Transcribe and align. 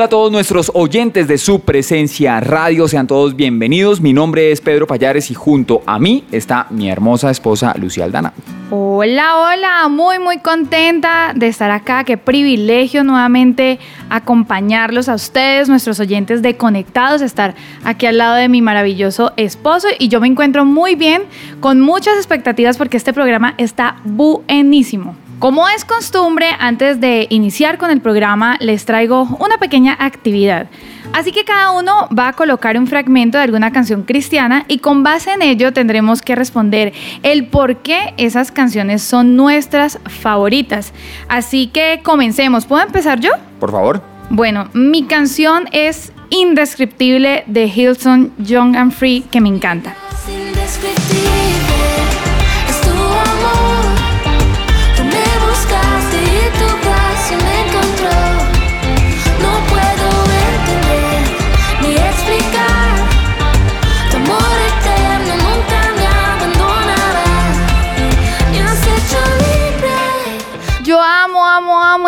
Hola 0.00 0.06
a 0.06 0.08
todos 0.08 0.32
nuestros 0.32 0.72
oyentes 0.72 1.28
de 1.28 1.36
su 1.36 1.60
presencia 1.60 2.40
radio, 2.40 2.88
sean 2.88 3.06
todos 3.06 3.36
bienvenidos. 3.36 4.00
Mi 4.00 4.14
nombre 4.14 4.50
es 4.50 4.62
Pedro 4.62 4.86
Payares 4.86 5.30
y 5.30 5.34
junto 5.34 5.82
a 5.84 5.98
mí 5.98 6.24
está 6.32 6.66
mi 6.70 6.88
hermosa 6.88 7.30
esposa 7.30 7.74
Lucía 7.76 8.04
Aldana. 8.04 8.32
Hola, 8.70 9.36
hola, 9.36 9.88
muy 9.90 10.18
muy 10.18 10.38
contenta 10.38 11.34
de 11.36 11.48
estar 11.48 11.70
acá. 11.70 12.04
Qué 12.04 12.16
privilegio 12.16 13.04
nuevamente 13.04 13.78
acompañarlos 14.08 15.10
a 15.10 15.14
ustedes, 15.14 15.68
nuestros 15.68 16.00
oyentes 16.00 16.40
de 16.40 16.56
Conectados, 16.56 17.20
estar 17.20 17.54
aquí 17.84 18.06
al 18.06 18.16
lado 18.16 18.36
de 18.36 18.48
mi 18.48 18.62
maravilloso 18.62 19.34
esposo 19.36 19.88
y 19.98 20.08
yo 20.08 20.18
me 20.18 20.28
encuentro 20.28 20.64
muy 20.64 20.94
bien, 20.94 21.24
con 21.60 21.78
muchas 21.78 22.16
expectativas 22.16 22.78
porque 22.78 22.96
este 22.96 23.12
programa 23.12 23.52
está 23.58 23.96
buenísimo. 24.04 25.14
Como 25.40 25.66
es 25.70 25.86
costumbre, 25.86 26.50
antes 26.58 27.00
de 27.00 27.26
iniciar 27.30 27.78
con 27.78 27.90
el 27.90 28.02
programa, 28.02 28.58
les 28.60 28.84
traigo 28.84 29.22
una 29.40 29.56
pequeña 29.56 29.96
actividad. 29.98 30.66
Así 31.14 31.32
que 31.32 31.46
cada 31.46 31.70
uno 31.70 32.10
va 32.16 32.28
a 32.28 32.32
colocar 32.34 32.76
un 32.76 32.86
fragmento 32.86 33.38
de 33.38 33.44
alguna 33.44 33.72
canción 33.72 34.02
cristiana 34.02 34.66
y 34.68 34.80
con 34.80 35.02
base 35.02 35.32
en 35.32 35.40
ello 35.40 35.72
tendremos 35.72 36.20
que 36.20 36.34
responder 36.34 36.92
el 37.22 37.46
por 37.46 37.78
qué 37.78 38.12
esas 38.18 38.52
canciones 38.52 39.02
son 39.02 39.34
nuestras 39.34 39.98
favoritas. 40.04 40.92
Así 41.26 41.68
que 41.68 42.00
comencemos. 42.02 42.66
¿Puedo 42.66 42.84
empezar 42.84 43.18
yo? 43.18 43.30
Por 43.58 43.72
favor. 43.72 44.02
Bueno, 44.28 44.68
mi 44.74 45.04
canción 45.04 45.70
es 45.72 46.12
Indescriptible 46.28 47.44
de 47.46 47.64
Hilton 47.64 48.30
Young 48.36 48.76
and 48.76 48.92
Free 48.92 49.22
que 49.30 49.40
me 49.40 49.48
encanta. 49.48 49.96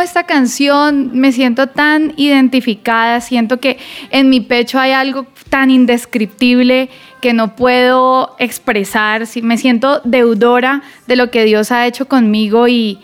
Esta 0.03 0.25
canción, 0.25 1.11
me 1.15 1.33
siento 1.33 1.69
tan 1.69 2.13
identificada, 2.17 3.21
siento 3.21 3.61
que 3.61 3.79
en 4.11 4.29
mi 4.29 4.41
pecho 4.41 4.79
hay 4.79 4.93
algo 4.93 5.27
tan 5.49 5.71
indescriptible 5.71 6.89
que 7.21 7.33
no 7.33 7.55
puedo 7.55 8.35
expresar, 8.39 9.25
me 9.43 9.57
siento 9.57 10.01
deudora 10.05 10.83
de 11.07 11.17
lo 11.17 11.31
que 11.31 11.45
Dios 11.45 11.71
ha 11.73 11.87
hecho 11.87 12.09
conmigo 12.09 12.69
y, 12.69 12.99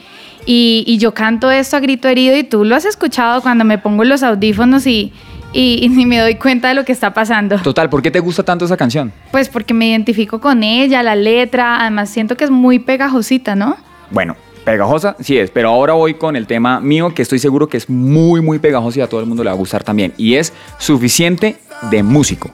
y, 0.45 0.99
yo 0.99 1.15
canto 1.15 1.51
esto 1.51 1.77
a 1.77 1.81
grito 1.81 2.09
herido 2.09 2.37
y 2.37 2.43
tú 2.43 2.65
lo 2.65 2.75
has 2.75 2.85
escuchado 2.85 3.43
cuando 3.43 3.65
me 3.65 3.79
pongo 3.79 4.05
los 4.05 4.23
audífonos 4.23 4.87
y, 4.87 5.13
y, 5.53 5.89
ni 5.91 6.07
me 6.07 6.19
doy 6.19 6.35
cuenta 6.37 6.69
de 6.69 6.75
lo 6.75 6.85
que 6.85 6.93
está 6.93 7.13
pasando. 7.13 7.59
Total, 7.59 7.89
¿por 7.89 8.03
qué 8.03 8.11
te 8.11 8.21
gusta 8.21 8.43
tanto 8.43 8.65
esa 8.65 8.77
canción? 8.77 9.13
Pues 9.31 9.49
porque 9.49 9.75
me 9.75 9.89
identifico 9.89 10.41
con 10.41 10.63
ella, 10.63 11.03
la 11.03 11.15
letra, 11.15 11.81
además 11.81 12.11
siento 12.11 12.37
que 12.37 12.45
es 12.45 12.51
muy 12.51 12.79
pegajosita, 12.79 13.55
¿no? 13.55 13.77
Bueno, 14.11 14.37
Pegajosa, 14.69 15.17
sí 15.19 15.39
es, 15.39 15.51
pero 15.51 15.71
ahora 15.71 15.95
voy 15.95 16.13
con 16.13 16.37
el 16.37 16.47
tema 16.47 16.79
mío 16.79 17.15
que 17.15 17.23
estoy 17.23 17.39
seguro 17.39 17.71
que 17.71 17.79
es 17.79 17.89
muy, 17.89 18.43
muy 18.43 18.59
pegajoso 18.59 18.99
y 18.99 19.03
a 19.03 19.09
todo 19.09 19.21
el 19.21 19.27
mundo 19.27 19.43
le 19.43 19.49
va 19.49 19.55
a 19.55 19.59
gustar 19.59 19.83
también. 19.83 20.13
Y 20.19 20.35
es 20.35 20.53
suficiente 20.77 21.57
de 21.91 22.03
músico. 22.03 22.51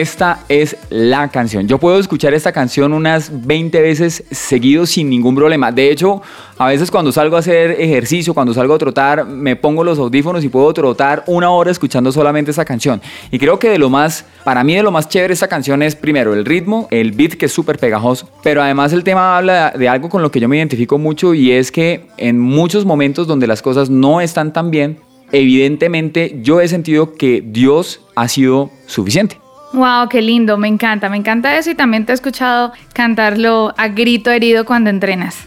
Esta 0.00 0.44
es 0.48 0.76
la 0.88 1.28
canción. 1.28 1.68
Yo 1.68 1.78
puedo 1.78 1.98
escuchar 1.98 2.32
esta 2.32 2.52
canción 2.52 2.92
unas 2.92 3.46
20 3.46 3.80
veces 3.82 4.24
seguido 4.30 4.86
sin 4.86 5.10
ningún 5.10 5.34
problema. 5.34 5.70
De 5.72 5.90
hecho, 5.90 6.22
a 6.56 6.68
veces 6.68 6.90
cuando 6.90 7.12
salgo 7.12 7.36
a 7.36 7.40
hacer 7.40 7.72
ejercicio, 7.72 8.32
cuando 8.32 8.54
salgo 8.54 8.74
a 8.74 8.78
trotar, 8.78 9.26
me 9.26 9.56
pongo 9.56 9.84
los 9.84 9.98
audífonos 9.98 10.42
y 10.42 10.48
puedo 10.48 10.72
trotar 10.72 11.24
una 11.26 11.50
hora 11.50 11.70
escuchando 11.70 12.12
solamente 12.12 12.50
esta 12.50 12.64
canción. 12.64 13.02
Y 13.30 13.38
creo 13.38 13.58
que 13.58 13.68
de 13.68 13.78
lo 13.78 13.90
más, 13.90 14.24
para 14.42 14.64
mí 14.64 14.74
de 14.74 14.82
lo 14.82 14.90
más 14.90 15.08
chévere 15.08 15.34
esta 15.34 15.48
canción 15.48 15.82
es 15.82 15.94
primero 15.94 16.32
el 16.32 16.44
ritmo, 16.44 16.88
el 16.90 17.12
beat 17.12 17.34
que 17.34 17.46
es 17.46 17.52
súper 17.52 17.78
pegajoso, 17.78 18.28
pero 18.42 18.62
además 18.62 18.92
el 18.92 19.04
tema 19.04 19.36
habla 19.36 19.72
de 19.76 19.88
algo 19.88 20.08
con 20.08 20.22
lo 20.22 20.30
que 20.30 20.40
yo 20.40 20.48
me 20.48 20.56
identifico 20.56 20.98
mucho 20.98 21.34
y 21.34 21.52
es 21.52 21.70
que 21.70 22.06
en 22.16 22.38
muchos 22.38 22.84
momentos 22.84 23.26
donde 23.26 23.46
las 23.46 23.60
cosas 23.60 23.90
no 23.90 24.20
están 24.20 24.52
tan 24.52 24.70
bien, 24.70 24.98
evidentemente 25.32 26.38
yo 26.42 26.60
he 26.60 26.68
sentido 26.68 27.14
que 27.14 27.42
Dios 27.44 28.00
ha 28.16 28.28
sido 28.28 28.70
suficiente. 28.86 29.38
Wow, 29.72 30.08
qué 30.08 30.20
lindo, 30.20 30.56
me 30.56 30.66
encanta, 30.66 31.08
me 31.08 31.16
encanta 31.16 31.56
eso 31.56 31.70
y 31.70 31.74
también 31.76 32.04
te 32.04 32.12
he 32.12 32.14
escuchado 32.14 32.72
cantarlo 32.92 33.72
a 33.76 33.88
grito 33.88 34.30
herido 34.30 34.64
cuando 34.64 34.90
entrenas. 34.90 35.46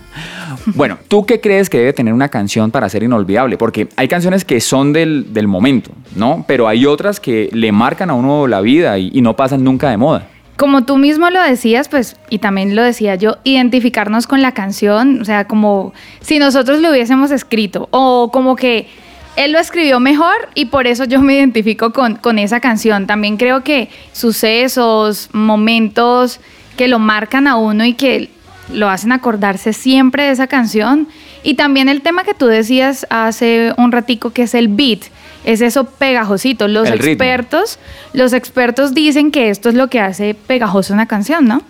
Bueno, 0.66 0.98
¿tú 1.10 1.26
qué 1.26 1.42
crees 1.42 1.70
que 1.70 1.80
debe 1.80 1.94
tener 1.94 2.14
una 2.14 2.30
canción 2.30 2.72
para 2.72 2.88
ser 2.88 3.04
inolvidable? 3.04 3.58
Porque 3.58 3.90
hay 3.98 4.08
canciones 4.08 4.46
que 4.46 4.62
son 4.62 4.94
del, 4.94 5.26
momento, 5.48 5.92
¿no? 6.16 6.46
Pero 6.48 6.70
hay 6.70 6.86
otras 6.86 7.20
que 7.20 7.50
le 7.52 7.74
marcan 7.74 8.10
a 8.10 8.14
uno 8.14 8.48
la 8.48 8.62
vida 8.62 8.98
y, 8.98 9.12
y 9.14 9.22
no 9.22 9.36
pasan 9.36 9.64
nunca 9.64 9.90
de 9.90 9.98
moda 9.98 10.28
como 10.56 10.86
tú 10.86 10.98
mismo 10.98 11.30
lo 11.30 11.42
decías, 11.42 11.90
pues, 11.90 12.16
y 12.30 12.38
también 12.38 12.76
lo 12.76 12.84
decía 12.84 13.16
yo, 13.16 13.38
identificarnos 13.44 14.28
con 14.28 14.42
la 14.42 14.54
canción, 14.54 15.22
o 15.22 15.26
sea, 15.26 15.46
como 15.46 15.94
si 16.22 16.40
nosotros 16.40 16.80
lo 16.80 16.92
hubiésemos 16.92 17.32
escrito, 17.32 17.88
o 17.92 18.30
como 18.32 18.56
que 18.56 18.88
él 19.36 19.52
lo 19.52 19.60
escribió 19.60 20.00
mejor 20.00 20.50
y 20.54 20.66
por 20.66 20.88
eso 20.88 21.06
yo 21.06 21.22
me 21.22 21.36
identifico 21.36 21.92
con, 21.92 22.16
con 22.16 22.40
esa 22.40 22.60
canción. 22.60 23.08
También 23.08 23.38
creo 23.38 23.64
que 23.64 23.90
sucesos, 24.12 25.30
momentos 25.34 26.40
que 26.78 26.88
lo 26.88 27.00
marcan 27.00 27.48
a 27.48 27.56
uno 27.56 27.86
y 27.86 27.94
que 27.94 28.30
lo 28.72 28.90
hacen 28.90 29.12
acordarse 29.12 29.74
siempre 29.74 30.24
de 30.24 30.32
esa 30.32 30.48
canción. 30.48 31.08
Y 31.44 31.56
también 31.56 31.90
el 31.90 32.02
tema 32.02 32.24
que 32.24 32.34
tú 32.34 32.48
decías 32.48 33.06
hace 33.10 33.74
un 33.78 33.92
ratico 33.92 34.32
que 34.32 34.44
es 34.44 34.54
el 34.54 34.68
beat, 34.68 35.06
es 35.44 35.62
eso 35.62 35.86
pegajosito. 35.86 36.68
Los 36.68 36.90
expertos, 36.90 37.80
los 38.14 38.34
expertos 38.34 38.94
dicen 38.94 39.32
que 39.32 39.50
esto 39.50 39.70
es 39.70 39.76
lo 39.76 39.88
que 39.88 40.00
hace 40.00 40.36
pegajoso 40.36 40.94
una 40.94 41.08
canción, 41.08 41.46
¿no? 41.46 41.62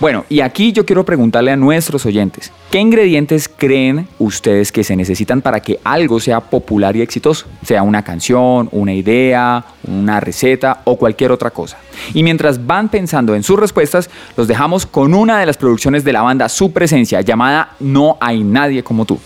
Bueno, 0.00 0.24
y 0.28 0.40
aquí 0.40 0.72
yo 0.72 0.84
quiero 0.84 1.04
preguntarle 1.04 1.50
a 1.50 1.56
nuestros 1.56 2.04
oyentes, 2.06 2.52
¿qué 2.70 2.78
ingredientes 2.78 3.48
creen 3.48 4.08
ustedes 4.18 4.72
que 4.72 4.84
se 4.84 4.96
necesitan 4.96 5.40
para 5.40 5.60
que 5.60 5.78
algo 5.84 6.20
sea 6.20 6.40
popular 6.40 6.96
y 6.96 7.02
exitoso? 7.02 7.46
Sea 7.64 7.82
una 7.82 8.02
canción, 8.02 8.68
una 8.72 8.92
idea, 8.92 9.64
una 9.86 10.20
receta 10.20 10.82
o 10.84 10.96
cualquier 10.96 11.32
otra 11.32 11.50
cosa. 11.50 11.78
Y 12.14 12.22
mientras 12.22 12.66
van 12.66 12.88
pensando 12.88 13.34
en 13.34 13.42
sus 13.42 13.58
respuestas, 13.58 14.10
los 14.36 14.48
dejamos 14.48 14.86
con 14.86 15.14
una 15.14 15.38
de 15.38 15.46
las 15.46 15.56
producciones 15.56 16.04
de 16.04 16.12
la 16.12 16.22
banda 16.22 16.48
Su 16.48 16.72
Presencia 16.72 17.20
llamada 17.20 17.76
No 17.78 18.18
hay 18.20 18.42
nadie 18.42 18.82
como 18.82 19.04
tú. 19.04 19.20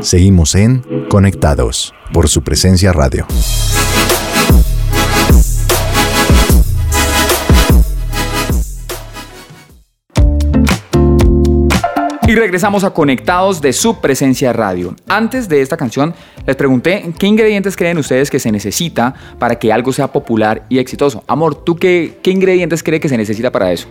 Seguimos 0.00 0.54
en 0.54 0.82
Conectados 1.08 1.94
por 2.12 2.28
su 2.28 2.42
presencia 2.42 2.92
radio. 2.92 3.26
Y 12.28 12.34
regresamos 12.34 12.84
a 12.84 12.90
Conectados 12.90 13.62
de 13.62 13.72
su 13.72 14.02
presencia 14.02 14.52
radio. 14.52 14.94
Antes 15.08 15.48
de 15.48 15.62
esta 15.62 15.78
canción, 15.78 16.12
les 16.46 16.56
pregunté 16.56 17.14
qué 17.18 17.26
ingredientes 17.26 17.74
creen 17.74 17.96
ustedes 17.96 18.28
que 18.28 18.38
se 18.38 18.52
necesita 18.52 19.14
para 19.38 19.58
que 19.58 19.72
algo 19.72 19.94
sea 19.94 20.08
popular 20.08 20.66
y 20.68 20.78
exitoso. 20.78 21.24
Amor, 21.26 21.64
¿tú 21.64 21.76
qué, 21.76 22.18
qué 22.22 22.30
ingredientes 22.30 22.82
cree 22.82 23.00
que 23.00 23.08
se 23.08 23.16
necesita 23.16 23.50
para 23.50 23.72
eso? 23.72 23.88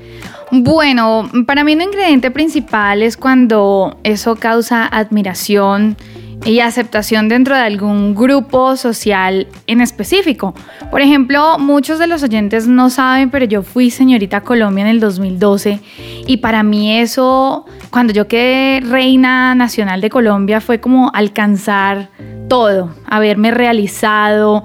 Bueno, 0.51 1.28
para 1.48 1.63
mí 1.63 1.74
un 1.74 1.81
ingrediente 1.81 2.30
principal 2.30 3.01
es 3.01 3.18
cuando 3.18 3.98
eso 4.04 4.36
causa 4.36 4.86
admiración 4.86 5.98
y 6.47 6.61
aceptación 6.61 7.27
dentro 7.27 7.55
de 7.55 7.61
algún 7.61 8.15
grupo 8.15 8.77
social 8.77 9.47
en 9.67 9.81
específico. 9.81 10.55
Por 10.89 11.01
ejemplo, 11.01 11.59
muchos 11.59 11.99
de 11.99 12.07
los 12.07 12.23
oyentes 12.23 12.67
no 12.67 12.89
saben, 12.89 13.29
pero 13.29 13.45
yo 13.45 13.63
fui 13.63 13.91
señorita 13.91 14.41
Colombia 14.41 14.83
en 14.83 14.88
el 14.88 14.99
2012 15.01 15.81
y 16.25 16.38
para 16.38 16.63
mí 16.63 16.97
eso, 16.97 17.65
cuando 17.89 18.13
yo 18.13 18.27
quedé 18.27 18.79
reina 18.79 19.55
nacional 19.55 19.99
de 19.99 20.09
Colombia, 20.09 20.61
fue 20.61 20.79
como 20.79 21.11
alcanzar 21.13 22.09
todo, 22.47 22.95
haberme 23.05 23.51
realizado. 23.51 24.63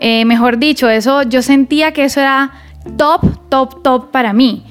Eh, 0.00 0.26
mejor 0.26 0.58
dicho, 0.58 0.90
eso 0.90 1.22
yo 1.22 1.40
sentía 1.40 1.92
que 1.92 2.04
eso 2.04 2.20
era 2.20 2.50
top, 2.98 3.48
top, 3.48 3.82
top 3.82 4.10
para 4.10 4.34
mí. 4.34 4.64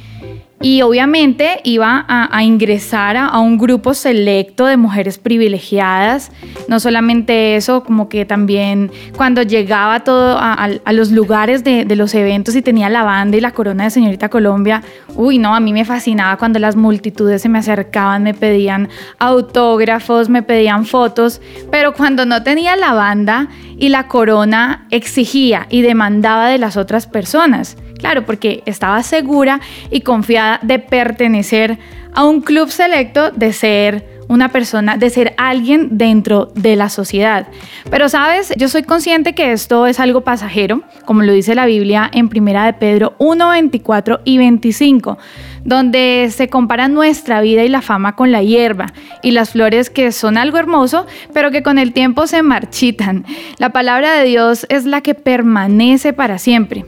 Y 0.61 0.83
obviamente 0.83 1.59
iba 1.63 2.05
a, 2.07 2.43
ingresar 2.43 3.17
a, 3.17 3.39
un 3.39 3.57
grupo 3.57 3.93
selecto 3.93 4.65
de 4.65 4.77
mujeres 4.77 5.17
privilegiadas. 5.17 6.31
No 6.67 6.79
solamente 6.79 7.55
eso, 7.55 7.83
como 7.83 8.09
que 8.09 8.25
también 8.25 8.91
cuando 9.15 9.41
llegaba 9.41 10.03
todo 10.03 10.37
a, 10.39 10.69
los 10.91 11.11
lugares 11.11 11.63
de, 11.63 11.85
de, 11.85 11.95
los 11.95 12.13
eventos 12.13 12.55
y 12.55 12.61
tenía 12.61 12.89
la 12.89 13.03
banda 13.03 13.37
y 13.37 13.41
la 13.41 13.51
corona 13.51 13.85
de 13.85 13.89
señorita 13.89 14.29
Colombia, 14.29 14.83
uy, 15.15 15.39
no, 15.39 15.55
a 15.55 15.59
mí 15.59 15.73
me 15.73 15.85
fascinaba 15.85 16.37
cuando 16.37 16.59
las 16.59 16.75
multitudes 16.75 17.41
se 17.41 17.49
me 17.49 17.59
acercaban, 17.59 18.23
me 18.23 18.33
pedían 18.33 18.89
autógrafos, 19.17 20.29
me 20.29 20.43
pedían 20.43 20.85
fotos, 20.85 21.41
pero 21.71 21.93
cuando 21.93 22.25
no 22.25 22.43
tenía 22.43 22.75
la 22.75 22.93
banda 22.93 23.49
y 23.77 23.89
la 23.89 24.07
corona 24.07 24.85
exigía 24.91 25.65
y 25.69 25.81
demandaba 25.81 26.47
de 26.47 26.59
las 26.59 26.77
otras 26.77 27.07
personas. 27.07 27.77
Claro, 28.01 28.25
porque 28.25 28.63
estaba 28.65 29.01
segura 29.03 29.61
y 29.91 30.01
confiada 30.01 30.59
de 30.63 30.79
pertenecer 30.79 31.77
a 32.13 32.25
un 32.25 32.41
club 32.41 32.69
selecto, 32.69 33.31
de 33.31 33.53
ser 33.53 34.20
una 34.31 34.47
persona, 34.49 34.95
de 34.95 35.09
ser 35.09 35.33
alguien 35.35 35.97
dentro 35.97 36.51
de 36.55 36.77
la 36.77 36.87
sociedad. 36.87 37.47
Pero 37.89 38.07
sabes, 38.07 38.53
yo 38.55 38.69
soy 38.69 38.83
consciente 38.83 39.35
que 39.35 39.51
esto 39.51 39.87
es 39.87 39.99
algo 39.99 40.21
pasajero, 40.21 40.83
como 41.03 41.21
lo 41.21 41.33
dice 41.33 41.53
la 41.53 41.65
Biblia 41.65 42.09
en 42.13 42.29
Primera 42.29 42.65
de 42.65 42.71
Pedro 42.71 43.13
1, 43.17 43.49
24 43.49 44.21
y 44.23 44.37
25, 44.37 45.17
donde 45.65 46.29
se 46.31 46.47
compara 46.47 46.87
nuestra 46.87 47.41
vida 47.41 47.65
y 47.65 47.67
la 47.67 47.81
fama 47.81 48.15
con 48.15 48.31
la 48.31 48.41
hierba 48.41 48.93
y 49.21 49.31
las 49.31 49.49
flores 49.49 49.89
que 49.89 50.13
son 50.13 50.37
algo 50.37 50.57
hermoso, 50.57 51.05
pero 51.33 51.51
que 51.51 51.61
con 51.61 51.77
el 51.77 51.91
tiempo 51.91 52.25
se 52.25 52.41
marchitan. 52.41 53.25
La 53.57 53.73
palabra 53.73 54.13
de 54.13 54.23
Dios 54.23 54.65
es 54.69 54.85
la 54.85 55.01
que 55.01 55.13
permanece 55.13 56.13
para 56.13 56.37
siempre. 56.37 56.85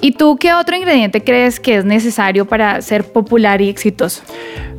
¿Y 0.00 0.12
tú 0.12 0.38
qué 0.38 0.54
otro 0.54 0.76
ingrediente 0.76 1.22
crees 1.22 1.60
que 1.60 1.76
es 1.76 1.84
necesario 1.84 2.46
para 2.46 2.80
ser 2.80 3.04
popular 3.12 3.60
y 3.60 3.68
exitoso? 3.68 4.22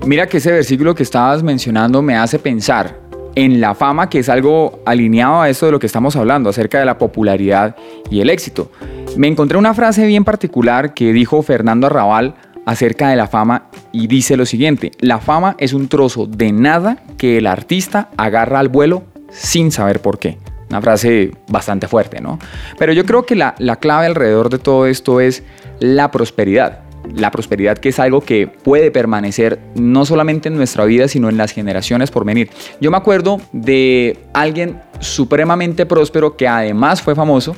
Mira 0.07 0.27
que 0.27 0.37
ese 0.37 0.53
versículo 0.53 0.95
que 0.95 1.03
estabas 1.03 1.43
mencionando 1.43 2.01
me 2.01 2.15
hace 2.15 2.39
pensar 2.39 2.97
en 3.35 3.59
la 3.59 3.75
fama, 3.75 4.09
que 4.09 4.19
es 4.19 4.29
algo 4.29 4.79
alineado 4.85 5.41
a 5.41 5.49
esto 5.49 5.65
de 5.65 5.73
lo 5.73 5.79
que 5.79 5.85
estamos 5.85 6.15
hablando, 6.15 6.49
acerca 6.49 6.79
de 6.79 6.85
la 6.85 6.97
popularidad 6.97 7.75
y 8.09 8.21
el 8.21 8.29
éxito. 8.29 8.71
Me 9.17 9.27
encontré 9.27 9.57
una 9.57 9.73
frase 9.73 10.07
bien 10.07 10.23
particular 10.23 10.93
que 10.93 11.11
dijo 11.11 11.41
Fernando 11.41 11.87
Arrabal 11.87 12.35
acerca 12.65 13.09
de 13.09 13.17
la 13.17 13.27
fama 13.27 13.67
y 13.91 14.07
dice 14.07 14.37
lo 14.37 14.45
siguiente, 14.45 14.91
la 15.01 15.19
fama 15.19 15.57
es 15.59 15.73
un 15.73 15.89
trozo 15.89 16.25
de 16.25 16.53
nada 16.53 17.03
que 17.17 17.39
el 17.39 17.45
artista 17.45 18.09
agarra 18.15 18.59
al 18.59 18.69
vuelo 18.69 19.03
sin 19.29 19.73
saber 19.73 19.99
por 19.99 20.19
qué. 20.19 20.37
Una 20.69 20.81
frase 20.81 21.31
bastante 21.49 21.89
fuerte, 21.89 22.21
¿no? 22.21 22.39
Pero 22.79 22.93
yo 22.93 23.05
creo 23.05 23.25
que 23.25 23.35
la, 23.35 23.55
la 23.57 23.75
clave 23.75 24.05
alrededor 24.05 24.49
de 24.49 24.59
todo 24.59 24.85
esto 24.85 25.19
es 25.19 25.43
la 25.81 26.11
prosperidad 26.11 26.86
la 27.15 27.31
prosperidad 27.31 27.77
que 27.77 27.89
es 27.89 27.99
algo 27.99 28.21
que 28.21 28.47
puede 28.47 28.91
permanecer 28.91 29.59
no 29.75 30.05
solamente 30.05 30.49
en 30.49 30.55
nuestra 30.55 30.85
vida, 30.85 31.07
sino 31.07 31.29
en 31.29 31.37
las 31.37 31.51
generaciones 31.51 32.11
por 32.11 32.25
venir. 32.25 32.49
Yo 32.81 32.91
me 32.91 32.97
acuerdo 32.97 33.39
de 33.51 34.19
alguien 34.33 34.81
supremamente 34.99 35.85
próspero 35.85 36.37
que 36.37 36.47
además 36.47 37.01
fue 37.01 37.15
famoso, 37.15 37.55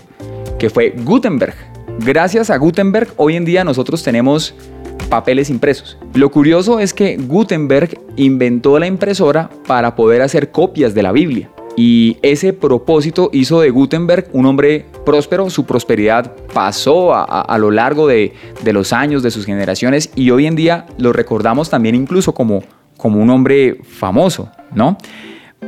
que 0.57 0.69
fue 0.69 0.93
Gutenberg. 1.03 1.55
Gracias 1.99 2.49
a 2.49 2.57
Gutenberg, 2.57 3.09
hoy 3.17 3.35
en 3.35 3.45
día 3.45 3.63
nosotros 3.63 4.03
tenemos 4.03 4.53
papeles 5.09 5.49
impresos. 5.49 5.97
Lo 6.13 6.29
curioso 6.29 6.79
es 6.79 6.93
que 6.93 7.17
Gutenberg 7.17 7.99
inventó 8.15 8.79
la 8.79 8.87
impresora 8.87 9.49
para 9.67 9.95
poder 9.95 10.21
hacer 10.21 10.51
copias 10.51 10.93
de 10.93 11.03
la 11.03 11.11
Biblia. 11.11 11.49
Y 11.81 12.17
ese 12.23 12.51
propósito 12.51 13.29
hizo 13.31 13.61
de 13.61 13.69
Gutenberg 13.69 14.27
un 14.33 14.45
hombre 14.47 14.85
próspero, 15.05 15.49
su 15.49 15.65
prosperidad 15.65 16.35
pasó 16.53 17.13
a, 17.13 17.57
lo 17.57 17.71
largo 17.71 18.05
de, 18.05 18.33
los 18.65 18.91
años, 18.91 19.23
de 19.23 19.31
sus 19.31 19.45
generaciones, 19.45 20.11
y 20.13 20.29
hoy 20.31 20.45
en 20.45 20.57
día 20.57 20.87
lo 20.97 21.13
recordamos 21.13 21.69
también 21.69 21.95
incluso 21.95 22.33
como, 22.33 22.63
como 22.97 23.21
un 23.21 23.29
hombre 23.29 23.79
famoso, 23.81 24.51
¿no? 24.75 24.97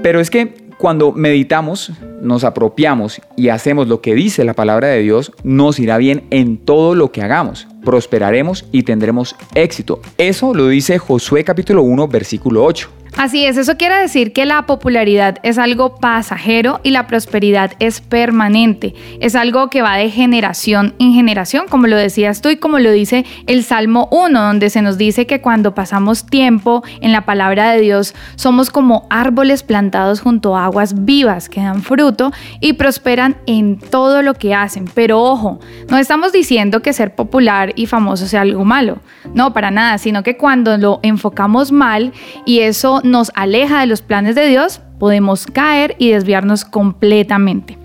Pero 0.04 0.20
es 0.20 0.30
que 0.30 0.54
cuando 0.78 1.14
meditamos, 1.14 1.94
nos 2.22 2.44
apropiamos 2.44 3.22
y 3.38 3.48
hacemos 3.48 3.88
lo 3.88 4.02
que 4.02 4.14
dice 4.14 4.44
la 4.44 4.54
palabra 4.54 4.90
de 4.90 5.00
Dios, 5.00 5.32
nos 5.46 5.80
irá 5.80 5.98
bien 5.98 6.24
en 6.30 6.58
todo 6.58 6.94
lo 6.94 7.14
que 7.14 7.22
hagamos. 7.22 7.70
Prosperaremos 7.86 8.66
y 8.74 8.84
tendremos 8.84 9.38
éxito. 9.56 10.02
Eso 10.18 10.54
lo 10.54 10.68
dice 10.68 10.98
Josué 10.98 11.46
capítulo 11.46 11.84
1, 11.84 12.10
versículo 12.10 12.66
8. 12.66 13.01
Así 13.18 13.46
es, 13.46 13.58
eso 13.58 13.76
quiere 13.76 13.98
decir 13.98 14.32
que 14.32 14.46
la 14.46 14.66
popularidad 14.66 15.38
es 15.44 15.58
algo 15.58 15.96
pasajero 15.96 16.80
y 16.82 16.92
la 16.92 17.08
prosperidad 17.08 17.74
es 17.80 18.00
permanente. 18.00 18.96
Es 19.20 19.36
algo 19.36 19.70
que 19.70 19.82
va 19.82 19.98
de 19.98 20.10
generación 20.10 20.96
en 20.98 21.14
generación, 21.14 21.66
como 21.70 21.88
lo 21.88 21.98
decías 21.98 22.42
tú 22.42 22.50
y 22.50 22.56
como 22.56 22.80
lo 22.80 22.90
dice 22.90 23.26
el 23.48 23.64
Salmo 23.64 24.08
1, 24.12 24.42
donde 24.42 24.70
se 24.70 24.82
nos 24.82 24.98
dice 24.98 25.28
que 25.28 25.42
cuando 25.42 25.76
pasamos 25.76 26.26
tiempo 26.26 26.84
en 27.02 27.12
la 27.12 27.26
palabra 27.26 27.72
de 27.72 27.82
Dios 27.82 28.16
somos 28.36 28.70
como 28.70 29.08
árboles 29.10 29.62
plantados 29.64 30.22
junto 30.22 30.56
a 30.56 30.66
aguas 30.66 31.06
vivas 31.06 31.50
que 31.50 31.62
dan 31.62 31.82
fruto 31.82 32.32
y 32.62 32.74
prosperan 32.74 33.36
en 33.46 33.78
todo 33.78 34.22
lo 34.22 34.36
que 34.36 34.56
hacen. 34.56 34.86
Pero 34.94 35.22
ojo, 35.22 35.60
no 35.90 35.98
estamos 35.98 36.32
diciendo 36.32 36.82
que 36.82 36.94
ser 36.94 37.14
popular 37.14 37.74
y 37.76 37.88
famoso 37.88 38.26
sea 38.26 38.42
algo 38.42 38.64
malo, 38.64 39.00
no, 39.34 39.54
para 39.54 39.70
nada, 39.70 39.98
sino 39.98 40.24
que 40.24 40.38
cuando 40.38 40.78
lo 40.78 41.00
enfocamos 41.04 41.72
mal 41.72 42.14
y 42.46 42.60
eso 42.60 43.01
nos 43.04 43.32
aleja 43.36 43.80
de 43.82 43.88
los 43.88 44.02
planes 44.02 44.36
de 44.36 44.48
Dios, 44.48 44.82
podemos 45.00 45.46
caer 45.48 45.96
y 45.98 46.12
desviarnos 46.12 46.66
completamente. 46.66 47.81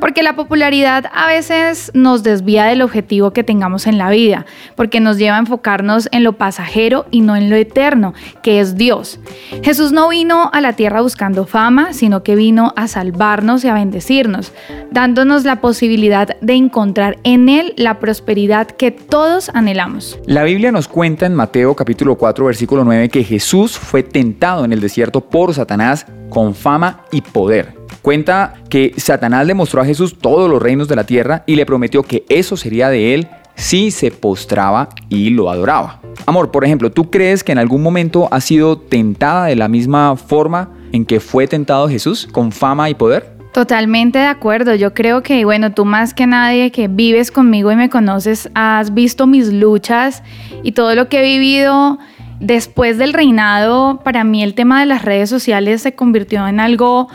Porque 0.00 0.22
la 0.22 0.36
popularidad 0.36 1.06
a 1.12 1.26
veces 1.26 1.90
nos 1.94 2.22
desvía 2.22 2.64
del 2.64 2.82
objetivo 2.82 3.32
que 3.32 3.44
tengamos 3.44 3.86
en 3.86 3.98
la 3.98 4.10
vida, 4.10 4.46
porque 4.74 5.00
nos 5.00 5.18
lleva 5.18 5.36
a 5.36 5.40
enfocarnos 5.40 6.08
en 6.12 6.24
lo 6.24 6.34
pasajero 6.34 7.06
y 7.10 7.20
no 7.20 7.36
en 7.36 7.50
lo 7.50 7.56
eterno, 7.56 8.14
que 8.42 8.60
es 8.60 8.76
Dios. 8.76 9.18
Jesús 9.62 9.92
no 9.92 10.08
vino 10.08 10.50
a 10.52 10.60
la 10.60 10.74
tierra 10.74 11.00
buscando 11.00 11.46
fama, 11.46 11.92
sino 11.92 12.22
que 12.22 12.36
vino 12.36 12.72
a 12.76 12.88
salvarnos 12.88 13.64
y 13.64 13.68
a 13.68 13.74
bendecirnos, 13.74 14.52
dándonos 14.90 15.44
la 15.44 15.60
posibilidad 15.60 16.36
de 16.40 16.54
encontrar 16.54 17.18
en 17.24 17.48
Él 17.48 17.74
la 17.76 17.98
prosperidad 17.98 18.68
que 18.68 18.90
todos 18.90 19.50
anhelamos. 19.54 20.18
La 20.26 20.44
Biblia 20.44 20.72
nos 20.72 20.88
cuenta 20.88 21.26
en 21.26 21.34
Mateo 21.34 21.74
capítulo 21.74 22.16
4 22.16 22.44
versículo 22.44 22.84
9 22.84 23.08
que 23.08 23.24
Jesús 23.24 23.78
fue 23.78 24.02
tentado 24.02 24.64
en 24.64 24.72
el 24.72 24.80
desierto 24.80 25.20
por 25.20 25.54
Satanás 25.54 26.06
con 26.28 26.54
fama 26.54 27.04
y 27.12 27.20
poder. 27.20 27.75
Cuenta 28.06 28.54
que 28.70 28.94
Satanás 28.98 29.48
le 29.48 29.54
mostró 29.54 29.82
a 29.82 29.84
Jesús 29.84 30.16
todos 30.16 30.48
los 30.48 30.62
reinos 30.62 30.86
de 30.86 30.94
la 30.94 31.02
tierra 31.02 31.42
y 31.44 31.56
le 31.56 31.66
prometió 31.66 32.04
que 32.04 32.24
eso 32.28 32.56
sería 32.56 32.88
de 32.88 33.14
él 33.14 33.26
si 33.56 33.90
se 33.90 34.12
postraba 34.12 34.90
y 35.08 35.30
lo 35.30 35.50
adoraba. 35.50 35.98
Amor, 36.24 36.52
por 36.52 36.64
ejemplo, 36.64 36.92
¿tú 36.92 37.10
crees 37.10 37.42
que 37.42 37.50
en 37.50 37.58
algún 37.58 37.82
momento 37.82 38.28
ha 38.30 38.40
sido 38.40 38.78
tentada 38.78 39.46
de 39.46 39.56
la 39.56 39.66
misma 39.66 40.14
forma 40.14 40.70
en 40.92 41.04
que 41.04 41.18
fue 41.18 41.48
tentado 41.48 41.88
Jesús, 41.88 42.28
con 42.30 42.52
fama 42.52 42.88
y 42.88 42.94
poder? 42.94 43.38
Totalmente 43.52 44.20
de 44.20 44.26
acuerdo. 44.26 44.76
Yo 44.76 44.94
creo 44.94 45.24
que, 45.24 45.44
bueno, 45.44 45.72
tú 45.72 45.84
más 45.84 46.14
que 46.14 46.28
nadie 46.28 46.70
que 46.70 46.86
vives 46.86 47.32
conmigo 47.32 47.72
y 47.72 47.74
me 47.74 47.90
conoces, 47.90 48.48
has 48.54 48.94
visto 48.94 49.26
mis 49.26 49.52
luchas 49.52 50.22
y 50.62 50.70
todo 50.70 50.94
lo 50.94 51.08
que 51.08 51.18
he 51.18 51.22
vivido 51.22 51.98
Después 52.40 52.98
del 52.98 53.14
reinado, 53.14 54.00
para 54.04 54.22
mí 54.22 54.42
el 54.42 54.54
tema 54.54 54.80
de 54.80 54.86
las 54.86 55.02
redes 55.02 55.30
sociales 55.30 55.80
se 55.80 55.94
convirtió 55.94 56.46
en 56.46 56.60
algo 56.60 57.08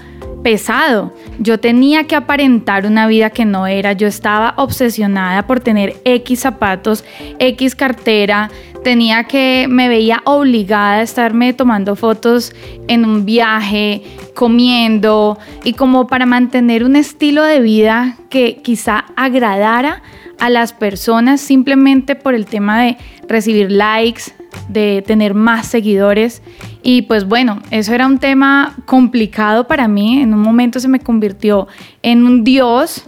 pesado. 0.43 1.13
Yo 1.39 1.59
tenía 1.59 2.05
que 2.05 2.15
aparentar 2.15 2.85
una 2.85 3.07
vida 3.07 3.29
que 3.29 3.45
no 3.45 3.67
era. 3.67 3.93
Yo 3.93 4.07
estaba 4.07 4.53
obsesionada 4.57 5.47
por 5.47 5.59
tener 5.59 5.97
X 6.05 6.39
zapatos, 6.39 7.03
X 7.39 7.75
cartera. 7.75 8.49
Tenía 8.83 9.25
que, 9.25 9.67
me 9.69 9.87
veía 9.87 10.21
obligada 10.25 10.93
a 10.95 11.01
estarme 11.03 11.53
tomando 11.53 11.95
fotos 11.95 12.53
en 12.87 13.05
un 13.05 13.25
viaje, 13.25 14.01
comiendo 14.33 15.37
y 15.63 15.73
como 15.73 16.07
para 16.07 16.25
mantener 16.25 16.83
un 16.83 16.95
estilo 16.95 17.43
de 17.43 17.59
vida 17.59 18.17
que 18.29 18.57
quizá 18.63 19.05
agradara 19.15 20.01
a 20.39 20.49
las 20.49 20.73
personas 20.73 21.39
simplemente 21.41 22.15
por 22.15 22.33
el 22.33 22.47
tema 22.47 22.81
de 22.81 22.97
recibir 23.27 23.71
likes, 23.71 24.23
de 24.67 25.03
tener 25.05 25.33
más 25.33 25.67
seguidores. 25.67 26.41
Y 26.83 27.03
pues 27.03 27.25
bueno, 27.25 27.61
eso 27.71 27.93
era 27.93 28.07
un 28.07 28.19
tema 28.19 28.75
complicado 28.85 29.67
para 29.67 29.87
mí. 29.87 30.21
En 30.21 30.33
un 30.33 30.41
momento 30.41 30.79
se 30.79 30.87
me 30.87 30.99
convirtió 30.99 31.67
en 32.01 32.25
un 32.25 32.43
dios 32.43 33.05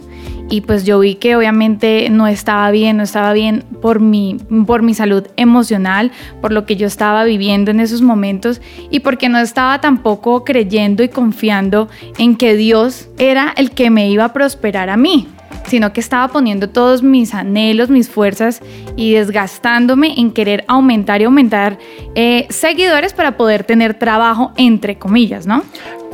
y 0.50 0.60
pues 0.60 0.84
yo 0.84 0.98
vi 1.00 1.14
que 1.14 1.36
obviamente 1.36 2.08
no 2.10 2.26
estaba 2.26 2.70
bien, 2.70 2.98
no 2.98 3.02
estaba 3.02 3.32
bien 3.32 3.64
por 3.80 4.00
mi, 4.00 4.36
por 4.66 4.82
mi 4.82 4.94
salud 4.94 5.26
emocional, 5.36 6.12
por 6.40 6.52
lo 6.52 6.66
que 6.66 6.76
yo 6.76 6.86
estaba 6.86 7.24
viviendo 7.24 7.70
en 7.70 7.80
esos 7.80 8.02
momentos 8.02 8.60
y 8.90 9.00
porque 9.00 9.28
no 9.28 9.38
estaba 9.38 9.80
tampoco 9.80 10.44
creyendo 10.44 11.02
y 11.02 11.08
confiando 11.08 11.88
en 12.18 12.36
que 12.36 12.56
Dios 12.56 13.08
era 13.18 13.52
el 13.56 13.70
que 13.70 13.90
me 13.90 14.10
iba 14.10 14.24
a 14.24 14.32
prosperar 14.32 14.90
a 14.90 14.96
mí 14.96 15.28
sino 15.66 15.92
que 15.92 16.00
estaba 16.00 16.28
poniendo 16.28 16.68
todos 16.68 17.02
mis 17.02 17.34
anhelos, 17.34 17.88
mis 17.90 18.08
fuerzas 18.08 18.60
y 18.96 19.14
desgastándome 19.14 20.18
en 20.18 20.32
querer 20.32 20.64
aumentar 20.68 21.20
y 21.20 21.24
aumentar 21.24 21.78
eh, 22.14 22.46
seguidores 22.50 23.12
para 23.12 23.36
poder 23.36 23.64
tener 23.64 23.94
trabajo, 23.94 24.52
entre 24.56 24.96
comillas, 24.96 25.46
¿no? 25.46 25.62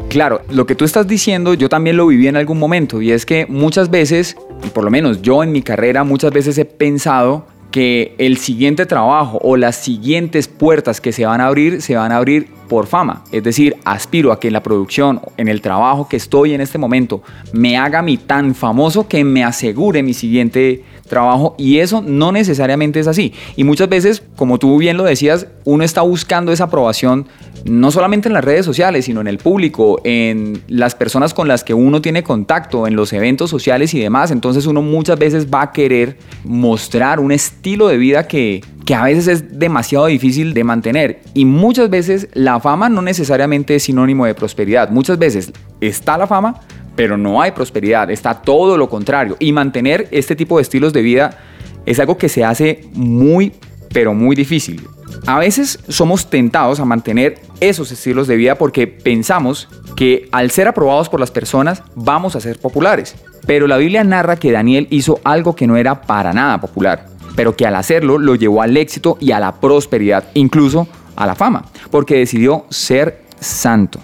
Claro, 0.08 0.42
lo 0.50 0.66
que 0.66 0.74
tú 0.74 0.84
estás 0.84 1.06
diciendo 1.06 1.54
yo 1.54 1.68
también 1.68 1.96
lo 1.96 2.06
viví 2.06 2.26
en 2.26 2.36
algún 2.36 2.58
momento 2.58 3.00
y 3.00 3.12
es 3.12 3.26
que 3.26 3.46
muchas 3.46 3.90
veces, 3.90 4.36
por 4.72 4.84
lo 4.84 4.90
menos 4.90 5.22
yo 5.22 5.42
en 5.42 5.52
mi 5.52 5.62
carrera 5.62 6.04
muchas 6.04 6.32
veces 6.32 6.58
he 6.58 6.64
pensado 6.64 7.46
que 7.70 8.14
el 8.18 8.36
siguiente 8.36 8.86
trabajo 8.86 9.38
o 9.42 9.56
las 9.56 9.76
siguientes 9.76 10.48
puertas 10.48 11.00
que 11.00 11.12
se 11.12 11.26
van 11.26 11.40
a 11.40 11.46
abrir 11.46 11.82
se 11.82 11.96
van 11.96 12.12
a 12.12 12.16
abrir 12.16 12.48
por 12.68 12.86
fama. 12.86 13.24
Es 13.32 13.42
decir, 13.42 13.76
aspiro 13.84 14.32
a 14.32 14.38
que 14.38 14.48
en 14.48 14.52
la 14.52 14.62
producción, 14.62 15.20
en 15.36 15.48
el 15.48 15.60
trabajo 15.60 16.08
que 16.08 16.16
estoy 16.16 16.54
en 16.54 16.60
este 16.60 16.78
momento, 16.78 17.22
me 17.52 17.76
haga 17.76 18.00
mi 18.02 18.16
tan 18.16 18.54
famoso 18.54 19.08
que 19.08 19.24
me 19.24 19.44
asegure 19.44 20.02
mi 20.02 20.14
siguiente 20.14 20.84
trabajo 21.10 21.54
y 21.58 21.80
eso 21.80 22.00
no 22.00 22.32
necesariamente 22.32 23.00
es 23.00 23.06
así. 23.06 23.34
Y 23.56 23.64
muchas 23.64 23.90
veces, 23.90 24.22
como 24.36 24.58
tú 24.58 24.78
bien 24.78 24.96
lo 24.96 25.04
decías, 25.04 25.46
uno 25.64 25.84
está 25.84 26.00
buscando 26.00 26.52
esa 26.52 26.64
aprobación 26.64 27.26
no 27.64 27.90
solamente 27.90 28.28
en 28.28 28.34
las 28.34 28.44
redes 28.44 28.64
sociales, 28.64 29.04
sino 29.04 29.20
en 29.20 29.26
el 29.26 29.36
público, 29.36 30.00
en 30.04 30.62
las 30.68 30.94
personas 30.94 31.34
con 31.34 31.46
las 31.46 31.62
que 31.62 31.74
uno 31.74 32.00
tiene 32.00 32.22
contacto, 32.22 32.86
en 32.86 32.96
los 32.96 33.12
eventos 33.12 33.50
sociales 33.50 33.92
y 33.92 34.00
demás. 34.00 34.30
Entonces 34.30 34.66
uno 34.66 34.80
muchas 34.80 35.18
veces 35.18 35.48
va 35.52 35.62
a 35.62 35.72
querer 35.72 36.16
mostrar 36.44 37.20
un 37.20 37.32
estilo 37.32 37.88
de 37.88 37.98
vida 37.98 38.26
que, 38.26 38.62
que 38.86 38.94
a 38.94 39.04
veces 39.04 39.28
es 39.28 39.58
demasiado 39.58 40.06
difícil 40.06 40.54
de 40.54 40.64
mantener. 40.64 41.20
Y 41.34 41.44
muchas 41.44 41.90
veces 41.90 42.28
la 42.32 42.60
fama 42.60 42.88
no 42.88 43.02
necesariamente 43.02 43.74
es 43.74 43.82
sinónimo 43.82 44.24
de 44.24 44.34
prosperidad. 44.34 44.90
Muchas 44.90 45.18
veces 45.18 45.52
está 45.80 46.16
la 46.16 46.26
fama, 46.26 46.60
pero 46.96 47.16
no 47.16 47.40
hay 47.40 47.52
prosperidad, 47.52 48.10
está 48.10 48.34
todo 48.34 48.76
lo 48.76 48.88
contrario. 48.88 49.36
Y 49.38 49.52
mantener 49.52 50.08
este 50.10 50.36
tipo 50.36 50.56
de 50.56 50.62
estilos 50.62 50.92
de 50.92 51.02
vida 51.02 51.38
es 51.86 51.98
algo 51.98 52.18
que 52.18 52.28
se 52.28 52.44
hace 52.44 52.88
muy, 52.92 53.52
pero 53.92 54.14
muy 54.14 54.36
difícil. 54.36 54.86
A 55.26 55.38
veces 55.38 55.78
somos 55.88 56.30
tentados 56.30 56.80
a 56.80 56.84
mantener 56.84 57.40
esos 57.60 57.92
estilos 57.92 58.26
de 58.26 58.36
vida 58.36 58.56
porque 58.56 58.86
pensamos 58.86 59.68
que 59.96 60.28
al 60.32 60.50
ser 60.50 60.68
aprobados 60.68 61.08
por 61.08 61.20
las 61.20 61.30
personas 61.30 61.82
vamos 61.94 62.36
a 62.36 62.40
ser 62.40 62.58
populares. 62.58 63.16
Pero 63.46 63.66
la 63.66 63.76
Biblia 63.76 64.04
narra 64.04 64.36
que 64.36 64.52
Daniel 64.52 64.86
hizo 64.90 65.20
algo 65.24 65.56
que 65.56 65.66
no 65.66 65.76
era 65.76 66.02
para 66.02 66.32
nada 66.32 66.60
popular, 66.60 67.06
pero 67.34 67.56
que 67.56 67.66
al 67.66 67.74
hacerlo 67.74 68.18
lo 68.18 68.34
llevó 68.34 68.62
al 68.62 68.76
éxito 68.76 69.16
y 69.20 69.32
a 69.32 69.40
la 69.40 69.60
prosperidad, 69.60 70.24
incluso 70.34 70.86
a 71.16 71.26
la 71.26 71.34
fama, 71.34 71.64
porque 71.90 72.16
decidió 72.16 72.66
ser 72.70 73.22
santo, 73.40 73.98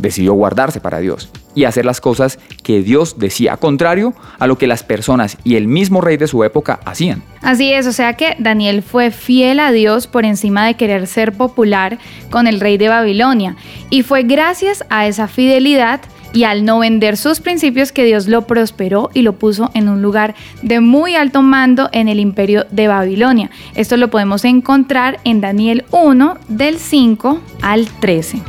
decidió 0.00 0.32
guardarse 0.34 0.80
para 0.80 0.98
Dios 0.98 1.30
y 1.58 1.64
hacer 1.64 1.84
las 1.84 2.00
cosas 2.00 2.38
que 2.62 2.82
Dios 2.82 3.18
decía, 3.18 3.56
contrario 3.56 4.14
a 4.38 4.46
lo 4.46 4.58
que 4.58 4.68
las 4.68 4.84
personas 4.84 5.36
y 5.42 5.56
el 5.56 5.66
mismo 5.66 6.00
rey 6.00 6.16
de 6.16 6.28
su 6.28 6.44
época 6.44 6.78
hacían. 6.84 7.24
Así 7.42 7.72
es, 7.72 7.88
o 7.88 7.92
sea 7.92 8.12
que 8.12 8.36
Daniel 8.38 8.82
fue 8.82 9.10
fiel 9.10 9.58
a 9.58 9.72
Dios 9.72 10.06
por 10.06 10.24
encima 10.24 10.64
de 10.66 10.74
querer 10.74 11.08
ser 11.08 11.32
popular 11.32 11.98
con 12.30 12.46
el 12.46 12.60
rey 12.60 12.78
de 12.78 12.88
Babilonia. 12.88 13.56
Y 13.90 14.04
fue 14.04 14.22
gracias 14.22 14.84
a 14.88 15.08
esa 15.08 15.26
fidelidad 15.26 16.00
y 16.32 16.44
al 16.44 16.64
no 16.64 16.78
vender 16.78 17.16
sus 17.16 17.40
principios 17.40 17.90
que 17.90 18.04
Dios 18.04 18.28
lo 18.28 18.46
prosperó 18.46 19.10
y 19.12 19.22
lo 19.22 19.32
puso 19.32 19.72
en 19.74 19.88
un 19.88 20.00
lugar 20.00 20.36
de 20.62 20.78
muy 20.78 21.16
alto 21.16 21.42
mando 21.42 21.88
en 21.90 22.06
el 22.08 22.20
imperio 22.20 22.66
de 22.70 22.86
Babilonia. 22.86 23.50
Esto 23.74 23.96
lo 23.96 24.10
podemos 24.10 24.44
encontrar 24.44 25.18
en 25.24 25.40
Daniel 25.40 25.86
1 25.90 26.38
del 26.46 26.78
5 26.78 27.40
al 27.62 27.88
13. 27.98 28.42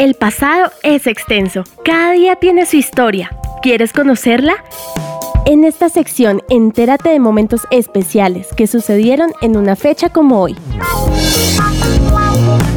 El 0.00 0.14
pasado 0.14 0.72
es 0.82 1.06
extenso. 1.06 1.64
Cada 1.84 2.12
día 2.12 2.34
tiene 2.36 2.64
su 2.64 2.78
historia. 2.78 3.36
¿Quieres 3.60 3.92
conocerla? 3.92 4.54
En 5.44 5.62
esta 5.62 5.90
sección, 5.90 6.40
entérate 6.48 7.10
de 7.10 7.20
momentos 7.20 7.66
especiales 7.70 8.48
que 8.56 8.66
sucedieron 8.66 9.32
en 9.42 9.58
una 9.58 9.76
fecha 9.76 10.08
como 10.08 10.40
hoy. 10.40 10.56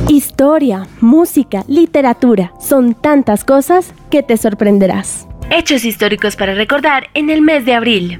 Historia, 0.09 0.85
música, 0.99 1.63
literatura, 1.69 2.51
son 2.59 2.93
tantas 2.93 3.45
cosas 3.45 3.93
que 4.09 4.21
te 4.21 4.35
sorprenderás. 4.35 5.25
Hechos 5.49 5.85
históricos 5.85 6.35
para 6.35 6.55
recordar 6.55 7.07
en 7.13 7.29
el 7.29 7.41
mes 7.41 7.63
de 7.63 7.73
abril. 7.73 8.19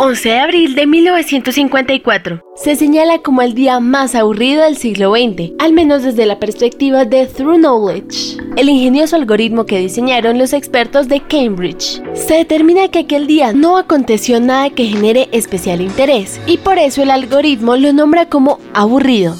11 0.00 0.28
de 0.28 0.38
abril 0.38 0.74
de 0.76 0.86
1954. 0.86 2.40
Se 2.54 2.76
señala 2.76 3.18
como 3.18 3.42
el 3.42 3.54
día 3.54 3.80
más 3.80 4.14
aburrido 4.14 4.62
del 4.62 4.76
siglo 4.76 5.12
XX, 5.12 5.54
al 5.58 5.72
menos 5.72 6.04
desde 6.04 6.24
la 6.24 6.38
perspectiva 6.38 7.04
de 7.04 7.26
Through 7.26 7.58
Knowledge, 7.58 8.36
el 8.56 8.68
ingenioso 8.68 9.16
algoritmo 9.16 9.66
que 9.66 9.80
diseñaron 9.80 10.38
los 10.38 10.52
expertos 10.52 11.08
de 11.08 11.20
Cambridge. 11.20 12.00
Se 12.14 12.34
determina 12.34 12.86
que 12.88 13.00
aquel 13.00 13.26
día 13.26 13.52
no 13.52 13.76
aconteció 13.76 14.40
nada 14.40 14.70
que 14.70 14.86
genere 14.86 15.28
especial 15.32 15.80
interés, 15.80 16.40
y 16.46 16.58
por 16.58 16.78
eso 16.78 17.02
el 17.02 17.10
algoritmo 17.10 17.76
lo 17.76 17.92
nombra 17.92 18.26
como 18.28 18.60
aburrido. 18.74 19.34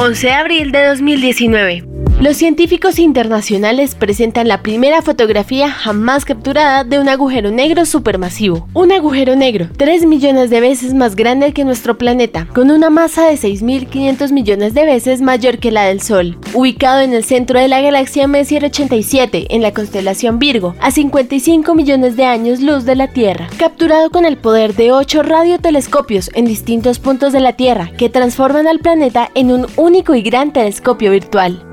11 0.00 0.26
de 0.26 0.32
abril 0.32 0.72
de 0.72 0.86
2019. 0.86 1.91
Los 2.22 2.36
científicos 2.36 3.00
internacionales 3.00 3.96
presentan 3.96 4.46
la 4.46 4.62
primera 4.62 5.02
fotografía 5.02 5.68
jamás 5.68 6.24
capturada 6.24 6.84
de 6.84 7.00
un 7.00 7.08
agujero 7.08 7.50
negro 7.50 7.84
supermasivo. 7.84 8.68
Un 8.74 8.92
agujero 8.92 9.34
negro, 9.34 9.66
3 9.76 10.06
millones 10.06 10.48
de 10.48 10.60
veces 10.60 10.94
más 10.94 11.16
grande 11.16 11.52
que 11.52 11.64
nuestro 11.64 11.98
planeta, 11.98 12.46
con 12.54 12.70
una 12.70 12.90
masa 12.90 13.26
de 13.26 13.34
6.500 13.34 14.30
millones 14.30 14.72
de 14.72 14.86
veces 14.86 15.20
mayor 15.20 15.58
que 15.58 15.72
la 15.72 15.86
del 15.86 16.00
Sol. 16.00 16.38
Ubicado 16.54 17.00
en 17.00 17.12
el 17.12 17.24
centro 17.24 17.58
de 17.58 17.66
la 17.66 17.80
galaxia 17.80 18.28
Messier 18.28 18.66
87, 18.66 19.48
en 19.50 19.60
la 19.60 19.74
constelación 19.74 20.38
Virgo, 20.38 20.76
a 20.80 20.92
55 20.92 21.74
millones 21.74 22.14
de 22.14 22.24
años 22.24 22.60
luz 22.60 22.84
de 22.84 22.94
la 22.94 23.08
Tierra. 23.08 23.48
Capturado 23.58 24.10
con 24.10 24.26
el 24.26 24.36
poder 24.36 24.76
de 24.76 24.92
8 24.92 25.24
radiotelescopios 25.24 26.30
en 26.34 26.44
distintos 26.44 27.00
puntos 27.00 27.32
de 27.32 27.40
la 27.40 27.54
Tierra, 27.54 27.90
que 27.98 28.08
transforman 28.08 28.68
al 28.68 28.78
planeta 28.78 29.28
en 29.34 29.50
un 29.50 29.66
único 29.74 30.14
y 30.14 30.22
gran 30.22 30.52
telescopio 30.52 31.10
virtual. 31.10 31.66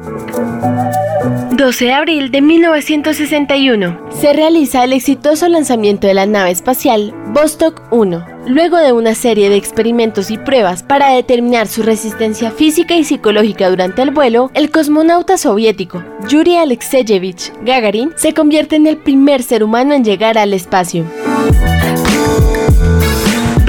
12 1.59 1.85
de 1.85 1.93
abril 1.93 2.31
de 2.31 2.41
1961. 2.41 3.99
Se 4.11 4.33
realiza 4.33 4.83
el 4.83 4.93
exitoso 4.93 5.47
lanzamiento 5.49 6.07
de 6.07 6.13
la 6.13 6.25
nave 6.25 6.51
espacial 6.51 7.13
Vostok 7.33 7.81
1, 7.91 8.25
luego 8.47 8.77
de 8.77 8.93
una 8.93 9.13
serie 9.13 9.49
de 9.49 9.57
experimentos 9.57 10.31
y 10.31 10.37
pruebas 10.37 10.83
para 10.83 11.09
determinar 11.09 11.67
su 11.67 11.83
resistencia 11.83 12.51
física 12.51 12.95
y 12.95 13.03
psicológica 13.03 13.69
durante 13.69 14.01
el 14.01 14.11
vuelo, 14.11 14.51
el 14.53 14.71
cosmonauta 14.71 15.37
soviético 15.37 16.03
Yuri 16.29 16.55
Alexeyevich 16.55 17.51
Gagarin 17.63 18.13
se 18.15 18.33
convierte 18.33 18.77
en 18.77 18.87
el 18.87 18.97
primer 18.97 19.43
ser 19.43 19.63
humano 19.63 19.93
en 19.93 20.05
llegar 20.05 20.37
al 20.37 20.53
espacio. 20.53 21.05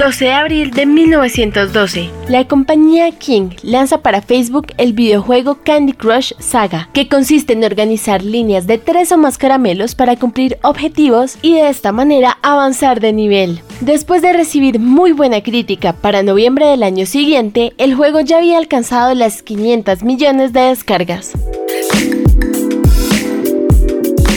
12 0.01 0.25
de 0.25 0.33
abril 0.33 0.71
de 0.71 0.87
1912, 0.87 2.09
la 2.27 2.47
compañía 2.47 3.11
King 3.11 3.51
lanza 3.61 4.01
para 4.01 4.23
Facebook 4.23 4.65
el 4.79 4.93
videojuego 4.93 5.59
Candy 5.63 5.93
Crush 5.93 6.33
Saga, 6.39 6.89
que 6.91 7.07
consiste 7.07 7.53
en 7.53 7.63
organizar 7.63 8.23
líneas 8.23 8.65
de 8.65 8.79
tres 8.79 9.11
o 9.11 9.19
más 9.19 9.37
caramelos 9.37 9.93
para 9.93 10.15
cumplir 10.15 10.57
objetivos 10.63 11.37
y 11.43 11.53
de 11.53 11.69
esta 11.69 11.91
manera 11.91 12.39
avanzar 12.41 12.99
de 12.99 13.13
nivel. 13.13 13.61
Después 13.81 14.23
de 14.23 14.33
recibir 14.33 14.79
muy 14.79 15.11
buena 15.11 15.43
crítica 15.43 15.93
para 15.93 16.23
noviembre 16.23 16.65
del 16.65 16.81
año 16.81 17.05
siguiente, 17.05 17.73
el 17.77 17.93
juego 17.93 18.21
ya 18.21 18.39
había 18.39 18.57
alcanzado 18.57 19.13
las 19.13 19.43
500 19.43 20.01
millones 20.01 20.51
de 20.51 20.61
descargas. 20.61 21.33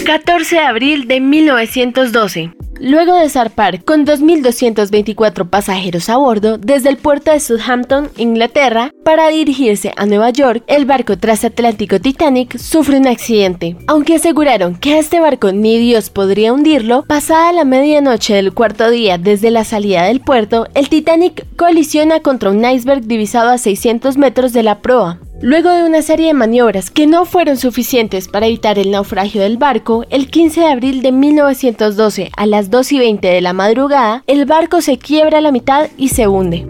14 0.05 0.57
de 0.57 0.61
abril 0.61 1.07
de 1.07 1.19
1912. 1.21 2.64
Luego 2.79 3.15
de 3.15 3.29
zarpar 3.29 3.83
con 3.83 4.05
2.224 4.05 5.49
pasajeros 5.49 6.09
a 6.09 6.17
bordo 6.17 6.57
desde 6.57 6.89
el 6.89 6.97
puerto 6.97 7.31
de 7.31 7.39
Southampton, 7.39 8.09
Inglaterra, 8.17 8.91
para 9.03 9.29
dirigirse 9.29 9.93
a 9.95 10.05
Nueva 10.05 10.29
York, 10.31 10.63
el 10.67 10.85
barco 10.85 11.17
transatlántico 11.17 11.99
Titanic 11.99 12.57
sufre 12.57 12.97
un 12.97 13.07
accidente. 13.07 13.77
Aunque 13.87 14.15
aseguraron 14.15 14.75
que 14.75 14.99
este 14.99 15.19
barco 15.19 15.51
ni 15.51 15.77
Dios 15.77 16.09
podría 16.09 16.51
hundirlo, 16.51 17.03
pasada 17.03 17.53
la 17.53 17.63
medianoche 17.63 18.35
del 18.35 18.53
cuarto 18.53 18.89
día 18.89 19.17
desde 19.17 19.51
la 19.51 19.63
salida 19.63 20.03
del 20.03 20.19
puerto, 20.19 20.67
el 20.73 20.89
Titanic 20.89 21.45
colisiona 21.55 22.19
contra 22.19 22.49
un 22.49 22.65
iceberg 22.65 23.05
divisado 23.05 23.49
a 23.49 23.57
600 23.57 24.17
metros 24.17 24.51
de 24.51 24.63
la 24.63 24.79
proa. 24.79 25.19
Luego 25.41 25.69
de 25.69 25.83
una 25.83 26.01
serie 26.01 26.27
de 26.27 26.33
maniobras 26.33 26.89
que 26.89 27.07
no 27.07 27.25
fueron 27.25 27.57
suficientes 27.57 28.29
para 28.29 28.47
evitar 28.47 28.79
el 28.79 28.91
naufragio 28.91 29.41
del 29.41 29.57
barco, 29.57 30.05
el 30.09 30.29
15 30.29 30.61
de 30.61 30.67
abril 30.67 31.01
de 31.01 31.11
1912 31.11 32.31
a 32.35 32.45
las 32.45 32.69
2 32.69 32.91
y 32.93 32.99
20 32.99 33.27
de 33.27 33.41
la 33.41 33.51
madrugada, 33.51 34.23
el 34.27 34.45
barco 34.45 34.81
se 34.81 34.97
quiebra 34.97 35.39
a 35.39 35.41
la 35.41 35.51
mitad 35.51 35.89
y 35.97 36.09
se 36.09 36.27
hunde. 36.27 36.65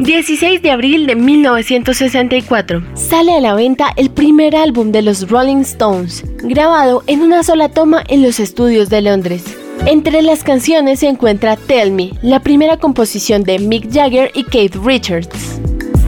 16 0.00 0.60
de 0.60 0.70
abril 0.70 1.06
de 1.06 1.16
1964 1.16 2.84
sale 2.94 3.32
a 3.32 3.40
la 3.40 3.54
venta 3.54 3.94
el 3.96 4.10
primer 4.10 4.54
álbum 4.54 4.92
de 4.92 5.00
los 5.00 5.30
Rolling 5.30 5.62
Stones, 5.62 6.24
grabado 6.42 7.02
en 7.06 7.22
una 7.22 7.42
sola 7.42 7.70
toma 7.70 8.04
en 8.08 8.22
los 8.22 8.38
estudios 8.38 8.90
de 8.90 9.00
Londres. 9.00 9.44
Entre 9.86 10.20
las 10.20 10.44
canciones 10.44 11.00
se 11.00 11.08
encuentra 11.08 11.56
Tell 11.56 11.90
Me, 11.90 12.10
la 12.20 12.40
primera 12.40 12.76
composición 12.76 13.44
de 13.44 13.58
Mick 13.58 13.90
Jagger 13.90 14.30
y 14.34 14.44
Keith 14.44 14.76
Richards. 14.76 15.53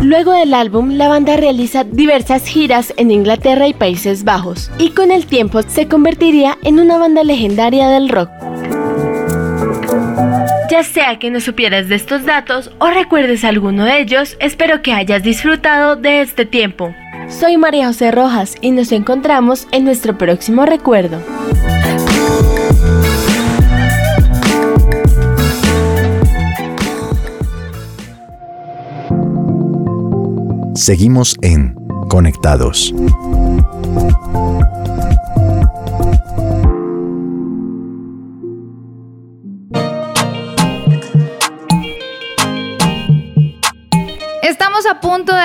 Luego 0.03 0.33
del 0.33 0.55
álbum, 0.55 0.93
la 0.93 1.09
banda 1.09 1.37
realiza 1.37 1.85
diversas 1.85 2.47
giras 2.47 2.93
en 2.97 3.11
Inglaterra 3.11 3.67
y 3.67 3.75
Países 3.75 4.25
Bajos, 4.25 4.71
y 4.79 4.91
con 4.91 5.11
el 5.11 5.27
tiempo 5.27 5.63
se 5.63 5.89
convertiría 5.89 6.59
en 6.63 6.79
una 6.79 6.99
banda 6.99 7.25
legendaria 7.25 7.89
del 7.89 8.09
rock. 8.09 8.31
Ya 10.71 10.83
sea 10.83 11.19
que 11.19 11.31
no 11.31 11.41
supieras 11.41 11.89
de 11.89 11.95
estos 11.95 12.25
datos 12.25 12.71
o 12.79 12.89
recuerdes 12.91 13.45
alguno 13.45 13.85
de 13.85 14.01
ellos, 14.01 14.37
espero 14.41 14.83
que 14.83 14.93
hayas 14.93 15.23
disfrutado 15.23 15.97
de 15.97 16.21
este 16.21 16.45
tiempo. 16.45 16.95
Soy 17.29 17.57
María 17.57 17.87
José 17.87 18.11
Rojas 18.11 18.57
y 18.61 18.73
nos 18.73 18.93
encontramos 18.93 19.67
en 19.73 19.85
nuestro 19.85 20.19
próximo 20.19 20.67
recuerdo. 20.67 21.21
Seguimos 30.77 31.35
en 31.41 31.75
Conectados. 32.09 32.95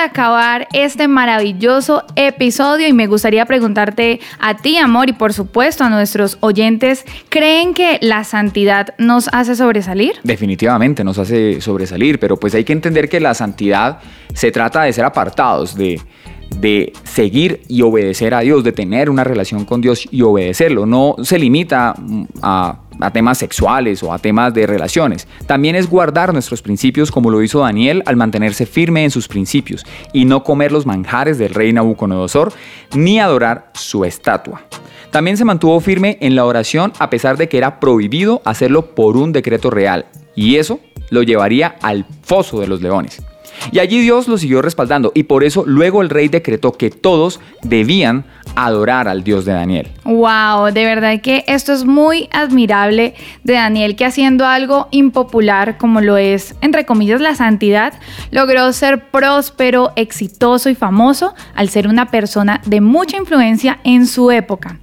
Acabar 0.04 0.68
este 0.72 1.08
maravilloso 1.08 2.04
episodio 2.16 2.88
y 2.88 2.92
me 2.92 3.06
gustaría 3.06 3.46
preguntarte 3.46 4.20
a 4.38 4.56
ti, 4.56 4.76
amor, 4.76 5.08
y 5.08 5.12
por 5.12 5.32
supuesto 5.32 5.84
a 5.84 5.90
nuestros 5.90 6.38
oyentes, 6.40 7.04
¿creen 7.28 7.74
que 7.74 7.98
la 8.00 8.24
santidad 8.24 8.94
nos 8.98 9.28
hace 9.32 9.56
sobresalir? 9.56 10.14
Definitivamente 10.22 11.04
nos 11.04 11.18
hace 11.18 11.60
sobresalir, 11.60 12.18
pero 12.18 12.38
pues 12.38 12.54
hay 12.54 12.64
que 12.64 12.72
entender 12.72 13.08
que 13.08 13.20
la 13.20 13.34
santidad 13.34 14.00
se 14.34 14.50
trata 14.50 14.82
de 14.82 14.92
ser 14.92 15.04
apartados, 15.04 15.74
de, 15.76 16.00
de 16.60 16.92
seguir 17.04 17.62
y 17.68 17.82
obedecer 17.82 18.34
a 18.34 18.40
Dios, 18.40 18.64
de 18.64 18.72
tener 18.72 19.10
una 19.10 19.24
relación 19.24 19.64
con 19.64 19.80
Dios 19.80 20.08
y 20.10 20.22
obedecerlo. 20.22 20.86
No 20.86 21.16
se 21.22 21.38
limita 21.38 21.94
a, 22.42 22.78
temas 23.12 23.38
sexuales 23.38 24.02
o 24.02 24.12
a 24.12 24.18
temas 24.18 24.54
de 24.54 24.66
relaciones. 24.66 25.26
También 25.46 25.74
es 25.74 25.88
guardar 25.88 26.32
nuestros 26.32 26.62
principios 26.62 27.10
como 27.10 27.30
lo 27.30 27.42
hizo 27.42 27.60
Daniel 27.60 28.02
al 28.06 28.16
mantenerse 28.16 28.64
firme 28.64 29.02
en 29.02 29.10
sus 29.10 29.26
principios 29.26 29.84
y 30.12 30.24
no 30.24 30.44
comer 30.44 30.70
los 30.70 30.86
manjares 30.86 31.36
del 31.36 31.52
rey 31.52 31.72
Nabucodonosor 31.72 32.52
ni 32.94 33.18
adorar 33.18 33.70
su 33.74 34.04
estatua. 34.04 34.62
También 35.10 35.36
se 35.36 35.44
mantuvo 35.44 35.80
firme 35.80 36.16
en 36.20 36.36
la 36.36 36.44
oración 36.44 36.92
a 36.98 37.10
pesar 37.10 37.36
de 37.36 37.48
que 37.48 37.58
era 37.58 37.80
prohibido 37.80 38.40
hacerlo 38.44 38.94
por 38.94 39.16
un 39.16 39.32
decreto 39.32 39.68
real 39.68 40.06
y 40.36 40.56
eso 40.56 40.78
lo 41.10 41.22
llevaría 41.22 41.76
al 41.82 42.06
foso 42.22 42.60
de 42.60 42.68
los 42.68 42.80
leones. 42.80 43.22
Y 43.70 43.78
allí 43.78 44.00
Dios 44.00 44.28
lo 44.28 44.38
siguió 44.38 44.62
respaldando 44.62 45.12
y 45.14 45.24
por 45.24 45.44
eso 45.44 45.64
luego 45.66 46.02
el 46.02 46.10
rey 46.10 46.28
decretó 46.28 46.72
que 46.72 46.90
todos 46.90 47.40
debían 47.62 48.24
adorar 48.56 49.08
al 49.08 49.24
Dios 49.24 49.44
de 49.44 49.52
Daniel. 49.52 49.88
Wow, 50.04 50.72
de 50.72 50.84
verdad 50.84 51.20
que 51.20 51.44
esto 51.46 51.72
es 51.72 51.84
muy 51.84 52.28
admirable 52.32 53.14
de 53.44 53.54
Daniel 53.54 53.96
que 53.96 54.04
haciendo 54.04 54.46
algo 54.46 54.88
impopular 54.90 55.78
como 55.78 56.00
lo 56.00 56.16
es, 56.16 56.54
entre 56.60 56.84
comillas, 56.84 57.20
la 57.20 57.34
santidad, 57.34 57.94
logró 58.30 58.72
ser 58.72 59.10
próspero, 59.10 59.92
exitoso 59.96 60.68
y 60.68 60.74
famoso 60.74 61.34
al 61.54 61.68
ser 61.68 61.88
una 61.88 62.10
persona 62.10 62.60
de 62.66 62.80
mucha 62.80 63.16
influencia 63.16 63.80
en 63.84 64.06
su 64.06 64.30
época. 64.30 64.78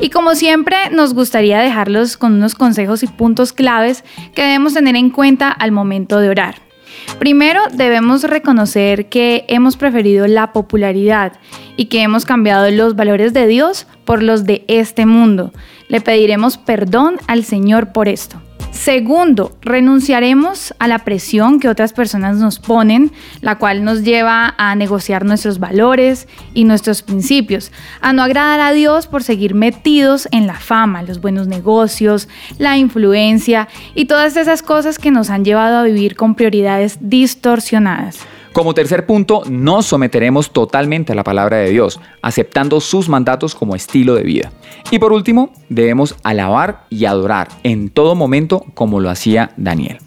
Y 0.00 0.08
como 0.08 0.34
siempre, 0.34 0.76
nos 0.90 1.12
gustaría 1.14 1.60
dejarlos 1.60 2.16
con 2.16 2.32
unos 2.34 2.54
consejos 2.54 3.02
y 3.02 3.06
puntos 3.06 3.52
claves 3.52 4.02
que 4.34 4.42
debemos 4.42 4.72
tener 4.72 4.96
en 4.96 5.10
cuenta 5.10 5.50
al 5.50 5.72
momento 5.72 6.20
de 6.20 6.30
orar. 6.30 6.69
Primero, 7.18 7.60
debemos 7.72 8.24
reconocer 8.24 9.08
que 9.08 9.44
hemos 9.48 9.76
preferido 9.76 10.26
la 10.26 10.52
popularidad 10.52 11.32
y 11.76 11.86
que 11.86 12.02
hemos 12.02 12.24
cambiado 12.24 12.70
los 12.70 12.96
valores 12.96 13.32
de 13.32 13.46
Dios 13.46 13.86
por 14.04 14.22
los 14.22 14.44
de 14.44 14.64
este 14.68 15.06
mundo. 15.06 15.52
Le 15.88 16.00
pediremos 16.00 16.56
perdón 16.56 17.16
al 17.26 17.44
Señor 17.44 17.92
por 17.92 18.08
esto. 18.08 18.40
Segundo, 18.70 19.56
renunciaremos 19.62 20.74
a 20.78 20.88
la 20.88 21.00
presión 21.00 21.60
que 21.60 21.68
otras 21.68 21.92
personas 21.92 22.36
nos 22.38 22.58
ponen, 22.58 23.12
la 23.40 23.58
cual 23.58 23.84
nos 23.84 24.04
lleva 24.04 24.54
a 24.56 24.74
negociar 24.74 25.24
nuestros 25.24 25.58
valores 25.58 26.28
y 26.54 26.64
nuestros 26.64 27.02
principios, 27.02 27.72
a 28.00 28.12
no 28.12 28.22
agradar 28.22 28.60
a 28.60 28.72
Dios 28.72 29.06
por 29.06 29.22
seguir 29.22 29.54
metidos 29.54 30.28
en 30.30 30.46
la 30.46 30.54
fama, 30.54 31.02
los 31.02 31.20
buenos 31.20 31.46
negocios, 31.46 32.28
la 32.58 32.78
influencia 32.78 33.68
y 33.94 34.06
todas 34.06 34.36
esas 34.36 34.62
cosas 34.62 34.98
que 34.98 35.10
nos 35.10 35.30
han 35.30 35.44
llevado 35.44 35.78
a 35.78 35.82
vivir 35.82 36.14
con 36.16 36.34
prioridades 36.34 36.98
distorsionadas. 37.00 38.20
Como 38.52 38.74
tercer 38.74 39.06
punto, 39.06 39.42
nos 39.48 39.86
someteremos 39.86 40.50
totalmente 40.50 41.12
a 41.12 41.14
la 41.14 41.22
palabra 41.22 41.58
de 41.58 41.70
Dios, 41.70 42.00
aceptando 42.20 42.80
sus 42.80 43.08
mandatos 43.08 43.54
como 43.54 43.76
estilo 43.76 44.16
de 44.16 44.24
vida. 44.24 44.52
Y 44.90 44.98
por 44.98 45.12
último, 45.12 45.52
debemos 45.68 46.16
alabar 46.24 46.84
y 46.90 47.04
adorar 47.04 47.48
en 47.62 47.90
todo 47.90 48.16
momento 48.16 48.66
como 48.74 48.98
lo 48.98 49.08
hacía 49.08 49.52
Daniel. 49.56 49.98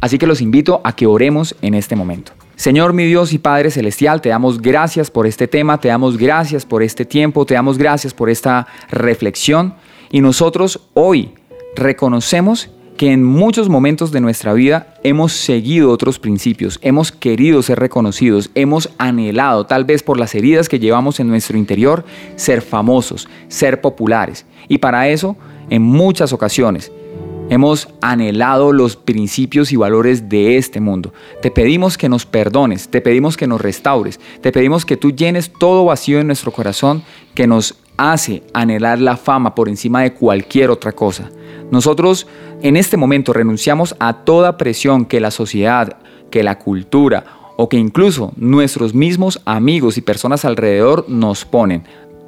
Así 0.00 0.18
que 0.18 0.26
los 0.26 0.40
invito 0.40 0.80
a 0.82 0.96
que 0.96 1.06
oremos 1.06 1.54
en 1.62 1.74
este 1.74 1.94
momento. 1.94 2.32
Señor 2.56 2.92
mi 2.92 3.04
Dios 3.04 3.32
y 3.32 3.38
Padre 3.38 3.70
Celestial, 3.70 4.20
te 4.20 4.30
damos 4.30 4.60
gracias 4.60 5.10
por 5.10 5.26
este 5.26 5.46
tema, 5.46 5.78
te 5.78 5.88
damos 5.88 6.16
gracias 6.16 6.66
por 6.66 6.82
este 6.82 7.04
tiempo, 7.04 7.46
te 7.46 7.54
damos 7.54 7.78
gracias 7.78 8.14
por 8.14 8.30
esta 8.30 8.66
reflexión 8.90 9.74
y 10.10 10.22
nosotros 10.22 10.88
hoy 10.94 11.34
reconocemos 11.76 12.70
que 12.96 13.12
en 13.12 13.22
muchos 13.22 13.68
momentos 13.68 14.10
de 14.10 14.20
nuestra 14.20 14.52
vida 14.54 14.94
hemos 15.02 15.32
seguido 15.32 15.90
otros 15.90 16.18
principios, 16.18 16.78
hemos 16.82 17.12
querido 17.12 17.62
ser 17.62 17.78
reconocidos, 17.78 18.50
hemos 18.54 18.90
anhelado, 18.98 19.66
tal 19.66 19.84
vez 19.84 20.02
por 20.02 20.18
las 20.18 20.34
heridas 20.34 20.68
que 20.68 20.78
llevamos 20.78 21.20
en 21.20 21.28
nuestro 21.28 21.58
interior, 21.58 22.04
ser 22.36 22.62
famosos, 22.62 23.28
ser 23.48 23.80
populares. 23.80 24.46
Y 24.68 24.78
para 24.78 25.08
eso, 25.08 25.36
en 25.68 25.82
muchas 25.82 26.32
ocasiones, 26.32 26.90
hemos 27.50 27.88
anhelado 28.00 28.72
los 28.72 28.96
principios 28.96 29.72
y 29.72 29.76
valores 29.76 30.28
de 30.28 30.56
este 30.56 30.80
mundo. 30.80 31.12
Te 31.42 31.50
pedimos 31.50 31.98
que 31.98 32.08
nos 32.08 32.26
perdones, 32.26 32.88
te 32.88 33.00
pedimos 33.00 33.36
que 33.36 33.46
nos 33.46 33.60
restaures, 33.60 34.18
te 34.40 34.52
pedimos 34.52 34.84
que 34.84 34.96
tú 34.96 35.12
llenes 35.12 35.52
todo 35.52 35.84
vacío 35.84 36.18
en 36.18 36.26
nuestro 36.26 36.50
corazón 36.50 37.02
que 37.34 37.46
nos 37.46 37.76
hace 37.96 38.42
anhelar 38.52 38.98
la 39.00 39.16
fama 39.16 39.54
por 39.54 39.68
encima 39.68 40.02
de 40.02 40.12
cualquier 40.12 40.70
otra 40.70 40.92
cosa. 40.92 41.30
Nosotros 41.70 42.26
en 42.62 42.76
este 42.76 42.96
momento 42.96 43.32
renunciamos 43.32 43.96
a 43.98 44.24
toda 44.24 44.56
presión 44.56 45.04
que 45.04 45.20
la 45.20 45.30
sociedad, 45.30 45.96
que 46.30 46.42
la 46.42 46.58
cultura 46.58 47.24
o 47.56 47.68
que 47.68 47.76
incluso 47.76 48.32
nuestros 48.36 48.94
mismos 48.94 49.40
amigos 49.44 49.98
y 49.98 50.02
personas 50.02 50.44
alrededor 50.44 51.06
nos 51.08 51.44
ponen. 51.44 51.84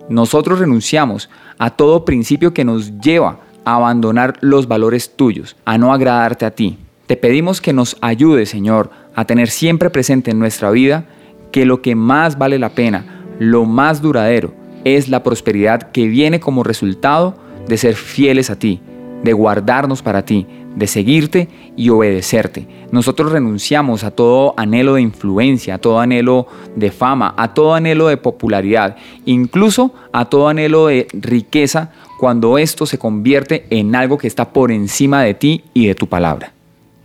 Nosotros 0.09 0.59
renunciamos 0.59 1.29
a 1.59 1.70
todo 1.70 2.05
principio 2.05 2.55
que 2.55 2.64
nos 2.64 2.98
lleva 3.01 3.40
a 3.64 3.77
abandonar 3.77 4.38
los 4.40 4.66
valores 4.66 5.14
tuyos, 5.14 5.55
a 5.64 5.77
no 5.77 5.92
agradarte 5.92 6.46
a 6.46 6.51
ti. 6.51 6.79
Te 7.07 7.16
pedimos 7.16 7.61
que 7.61 7.72
nos 7.72 7.96
ayude, 8.01 8.46
Señor, 8.46 8.90
a 9.14 9.24
tener 9.27 9.51
siempre 9.51 9.90
presente 9.90 10.31
en 10.31 10.38
nuestra 10.38 10.70
vida 10.70 11.05
que 11.53 11.66
lo 11.66 11.83
que 11.83 11.94
más 11.94 12.38
vale 12.38 12.59
la 12.59 12.70
pena, 12.70 13.24
lo 13.38 13.64
más 13.64 14.01
duradero, 14.03 14.55
es 14.85 15.09
la 15.09 15.22
prosperidad 15.22 15.90
que 15.90 16.07
viene 16.07 16.40
como 16.40 16.64
resultado 16.64 17.35
de 17.66 17.77
ser 17.77 17.94
fieles 17.94 18.51
a 18.51 18.59
ti, 18.59 18.81
de 19.22 19.33
guardarnos 19.33 20.02
para 20.02 20.24
ti, 20.24 20.46
de 20.76 20.87
seguirte 20.87 21.48
y 21.76 21.90
obedecerte. 21.90 22.66
Nosotros 22.90 23.33
renunciamos 23.33 24.04
a 24.04 24.11
todo 24.11 24.54
anhelo 24.57 24.94
de 24.94 25.02
influencia, 25.02 25.74
a 25.74 25.78
todo 25.78 26.00
anhelo 26.00 26.46
de 26.76 26.90
fama, 26.90 27.35
a 27.37 27.52
todo 27.52 27.74
anhelo 27.74 28.09
de 28.09 28.16
popularidad, 28.16 28.96
incluso 29.24 29.92
a 30.12 30.24
todo 30.26 30.48
anhelo 30.48 30.87
de 30.87 31.09
riqueza 31.12 31.90
cuando 32.18 32.59
esto 32.59 32.87
se 32.87 32.98
convierte 32.98 33.66
en 33.70 33.94
algo 33.94 34.18
que 34.18 34.26
está 34.26 34.50
por 34.50 34.72
encima 34.72 35.22
de 35.22 35.35
ti 35.35 35.64
y 35.74 35.87
de 35.87 35.94
tu 35.94 36.07
palabra. 36.07 36.52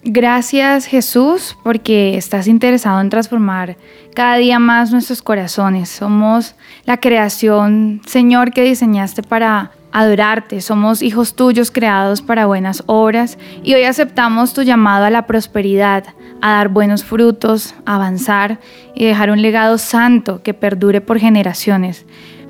Gracias 0.06 0.86
Jesús 0.86 1.56
porque 1.64 2.18
estás 2.18 2.48
interesado 2.48 3.00
en 3.00 3.10
transformar 3.10 3.78
cada 4.14 4.36
día 4.36 4.60
más 4.60 4.92
nuestros 4.92 5.22
corazones. 5.22 5.88
Somos 5.88 6.56
la 6.86 6.98
creación, 6.98 8.02
Señor, 8.06 8.52
que 8.52 8.64
diseñaste 8.64 9.24
para 9.24 9.72
adorarte. 9.94 10.60
Somos 10.60 11.02
hijos 11.02 11.36
tuyos 11.36 11.72
creados 11.72 12.22
para 12.22 12.48
buenas 12.48 12.84
obras 12.88 13.38
y 13.64 13.76
hoy 13.76 13.84
aceptamos 13.84 14.54
tu 14.54 14.64
llamado 14.64 15.06
a 15.06 15.10
la 15.10 15.26
prosperidad, 15.26 16.04
a 16.42 16.54
dar 16.54 16.68
buenos 16.68 17.06
frutos, 17.06 17.74
a 17.86 17.96
avanzar 17.96 18.60
y 18.94 19.06
dejar 19.06 19.30
un 19.30 19.42
legado 19.42 19.78
santo 19.78 20.42
que 20.44 20.54
perdure 20.54 21.00
por 21.00 21.20
generaciones. 21.20 22.06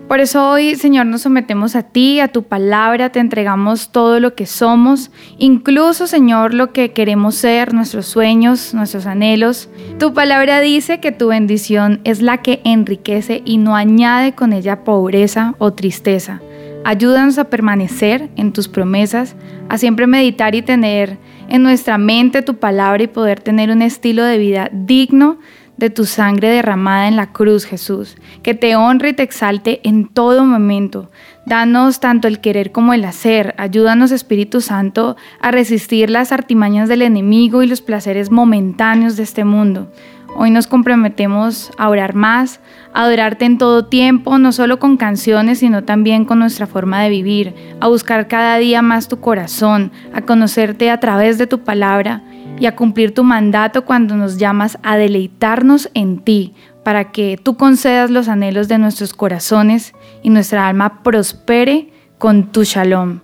Por 0.08 0.20
eso 0.20 0.50
hoy, 0.50 0.76
Señor, 0.76 1.06
nos 1.06 1.22
sometemos 1.22 1.76
a 1.76 1.84
ti, 1.84 2.20
a 2.20 2.28
tu 2.28 2.44
palabra, 2.44 3.10
te 3.10 3.20
entregamos 3.20 3.90
todo 3.90 4.20
lo 4.20 4.36
que 4.36 4.46
somos, 4.46 5.12
incluso, 5.38 6.08
Señor, 6.08 6.54
lo 6.54 6.74
que 6.74 6.92
queremos 6.92 7.36
ser, 7.36 7.74
nuestros 7.74 8.06
sueños, 8.06 8.74
nuestros 8.74 9.06
anhelos. 9.06 9.70
Tu 10.00 10.14
palabra 10.14 10.60
dice 10.60 11.00
que 11.00 11.14
tu 11.14 11.30
bendición 11.30 12.02
es 12.04 12.22
la 12.22 12.40
que 12.40 12.62
enriquece 12.66 13.42
y 13.46 13.58
no 13.58 13.76
añade 13.76 14.34
con 14.34 14.52
ella 14.52 14.84
pobreza 14.84 15.56
o 15.58 15.72
tristeza. 15.72 16.42
Ayúdanos 16.86 17.38
a 17.38 17.46
permanecer 17.46 18.30
en 18.36 18.52
tus 18.52 18.68
promesas, 18.68 19.36
a 19.70 19.78
siempre 19.78 20.06
meditar 20.06 20.54
y 20.54 20.62
tener 20.62 21.18
en 21.48 21.64
nuestra 21.64 21.98
mente 21.98 22.42
tu 22.42 22.56
palabra 22.58 23.04
y 23.04 23.08
poder 23.08 23.40
tener 23.40 23.70
un 23.70 23.82
estilo 23.82 24.24
de 24.26 24.38
vida 24.38 24.70
digno 24.74 25.40
de 25.78 25.90
tu 25.90 26.06
sangre 26.06 26.50
derramada 26.50 27.08
en 27.08 27.16
la 27.16 27.32
cruz, 27.32 27.66
Jesús, 27.66 28.18
que 28.44 28.54
te 28.54 28.76
honre 28.76 29.10
y 29.10 29.14
te 29.14 29.24
exalte 29.24 29.80
en 29.88 30.08
todo 30.08 30.46
momento. 30.46 31.10
Danos 31.46 32.00
tanto 32.00 32.28
el 32.28 32.42
querer 32.42 32.72
como 32.72 32.94
el 32.94 33.06
hacer. 33.06 33.56
Ayúdanos, 33.58 34.12
Espíritu 34.12 34.62
Santo, 34.62 35.16
a 35.40 35.52
resistir 35.52 36.10
las 36.10 36.32
artimañas 36.32 36.90
del 36.90 37.02
enemigo 37.02 37.64
y 37.64 37.68
los 37.68 37.82
placeres 37.82 38.30
momentáneos 38.30 39.16
de 39.16 39.24
este 39.24 39.46
mundo. 39.46 39.92
Hoy 40.36 40.50
nos 40.50 40.66
comprometemos 40.66 41.72
a 41.78 41.90
orar 41.90 42.16
más, 42.16 42.60
a 42.94 43.04
adorarte 43.04 43.46
en 43.46 43.60
todo 43.60 43.86
tiempo, 43.86 44.40
no 44.40 44.52
solo 44.52 44.80
con 44.80 44.98
canciones, 44.98 45.60
sino 45.60 45.84
también 45.84 46.26
con 46.26 46.40
nuestra 46.40 46.66
forma 46.66 47.02
de 47.02 47.10
vivir, 47.10 47.54
a 47.80 47.88
buscar 47.88 48.28
cada 48.28 48.58
día 48.58 48.82
más 48.82 49.08
tu 49.08 49.20
corazón, 49.20 49.92
a 50.14 50.22
conocerte 50.22 50.90
a 50.90 51.00
través 51.00 51.38
de 51.38 51.46
tu 51.46 51.60
palabra 51.60 52.24
y 52.60 52.66
a 52.66 52.76
cumplir 52.76 53.14
tu 53.14 53.24
mandato 53.24 53.86
cuando 53.86 54.16
nos 54.16 54.38
llamas 54.38 54.80
a 54.82 54.98
deleitarnos 54.98 55.90
en 55.94 56.20
ti, 56.20 56.54
para 56.84 57.12
que 57.12 57.40
tú 57.42 57.56
concedas 57.56 58.10
los 58.10 58.28
anhelos 58.28 58.68
de 58.68 58.80
nuestros 58.80 59.14
corazones 59.14 59.94
y 60.24 60.32
nuestra 60.32 60.68
alma 60.68 61.04
prospere 61.04 61.92
con 62.18 62.52
tu 62.52 62.64
shalom. 62.64 63.20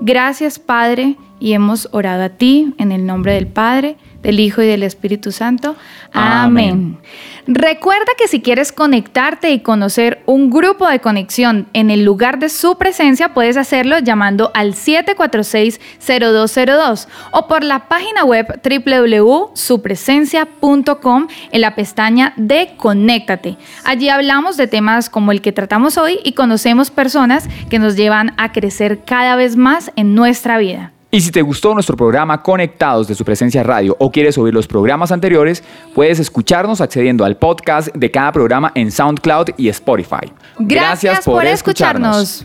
Gracias 0.00 0.58
Padre, 0.58 1.16
y 1.38 1.52
hemos 1.52 1.88
orado 1.92 2.24
a 2.24 2.28
ti 2.30 2.74
en 2.78 2.92
el 2.92 3.06
nombre 3.06 3.34
del 3.34 3.46
Padre, 3.46 3.96
del 4.26 4.40
Hijo 4.40 4.60
y 4.60 4.66
del 4.66 4.82
Espíritu 4.82 5.30
Santo. 5.30 5.76
Amén. 6.12 6.98
Recuerda 7.46 8.10
que 8.18 8.26
si 8.26 8.42
quieres 8.42 8.72
conectarte 8.72 9.52
y 9.52 9.60
conocer 9.60 10.20
un 10.26 10.50
grupo 10.50 10.88
de 10.88 10.98
conexión 10.98 11.68
en 11.74 11.90
el 11.90 12.04
lugar 12.04 12.40
de 12.40 12.48
su 12.48 12.76
presencia, 12.76 13.34
puedes 13.34 13.56
hacerlo 13.56 14.00
llamando 14.00 14.50
al 14.52 14.74
746-0202 14.74 17.06
o 17.30 17.46
por 17.46 17.62
la 17.62 17.86
página 17.86 18.24
web 18.24 18.60
www.supresencia.com 18.64 21.28
en 21.52 21.60
la 21.60 21.76
pestaña 21.76 22.32
de 22.36 22.72
Conéctate. 22.76 23.56
Allí 23.84 24.08
hablamos 24.08 24.56
de 24.56 24.66
temas 24.66 25.08
como 25.08 25.30
el 25.30 25.40
que 25.40 25.52
tratamos 25.52 25.98
hoy 25.98 26.18
y 26.24 26.32
conocemos 26.32 26.90
personas 26.90 27.48
que 27.70 27.78
nos 27.78 27.94
llevan 27.94 28.34
a 28.38 28.50
crecer 28.50 29.04
cada 29.04 29.36
vez 29.36 29.54
más 29.54 29.92
en 29.94 30.16
nuestra 30.16 30.58
vida. 30.58 30.95
Y 31.10 31.20
si 31.20 31.30
te 31.30 31.40
gustó 31.40 31.72
nuestro 31.72 31.96
programa 31.96 32.42
Conectados 32.42 33.06
de 33.06 33.14
su 33.14 33.24
presencia 33.24 33.62
radio 33.62 33.96
o 34.00 34.10
quieres 34.10 34.36
oír 34.38 34.52
los 34.52 34.66
programas 34.66 35.12
anteriores, 35.12 35.62
puedes 35.94 36.18
escucharnos 36.18 36.80
accediendo 36.80 37.24
al 37.24 37.36
podcast 37.36 37.88
de 37.94 38.10
cada 38.10 38.32
programa 38.32 38.72
en 38.74 38.90
SoundCloud 38.90 39.50
y 39.56 39.68
Spotify. 39.68 40.32
Gracias, 40.58 41.24
por, 41.24 41.46
escucharnos. 41.46 42.44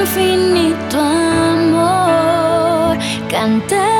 Infinito 0.00 0.98
amor, 0.98 2.96
cantaré 3.28 3.99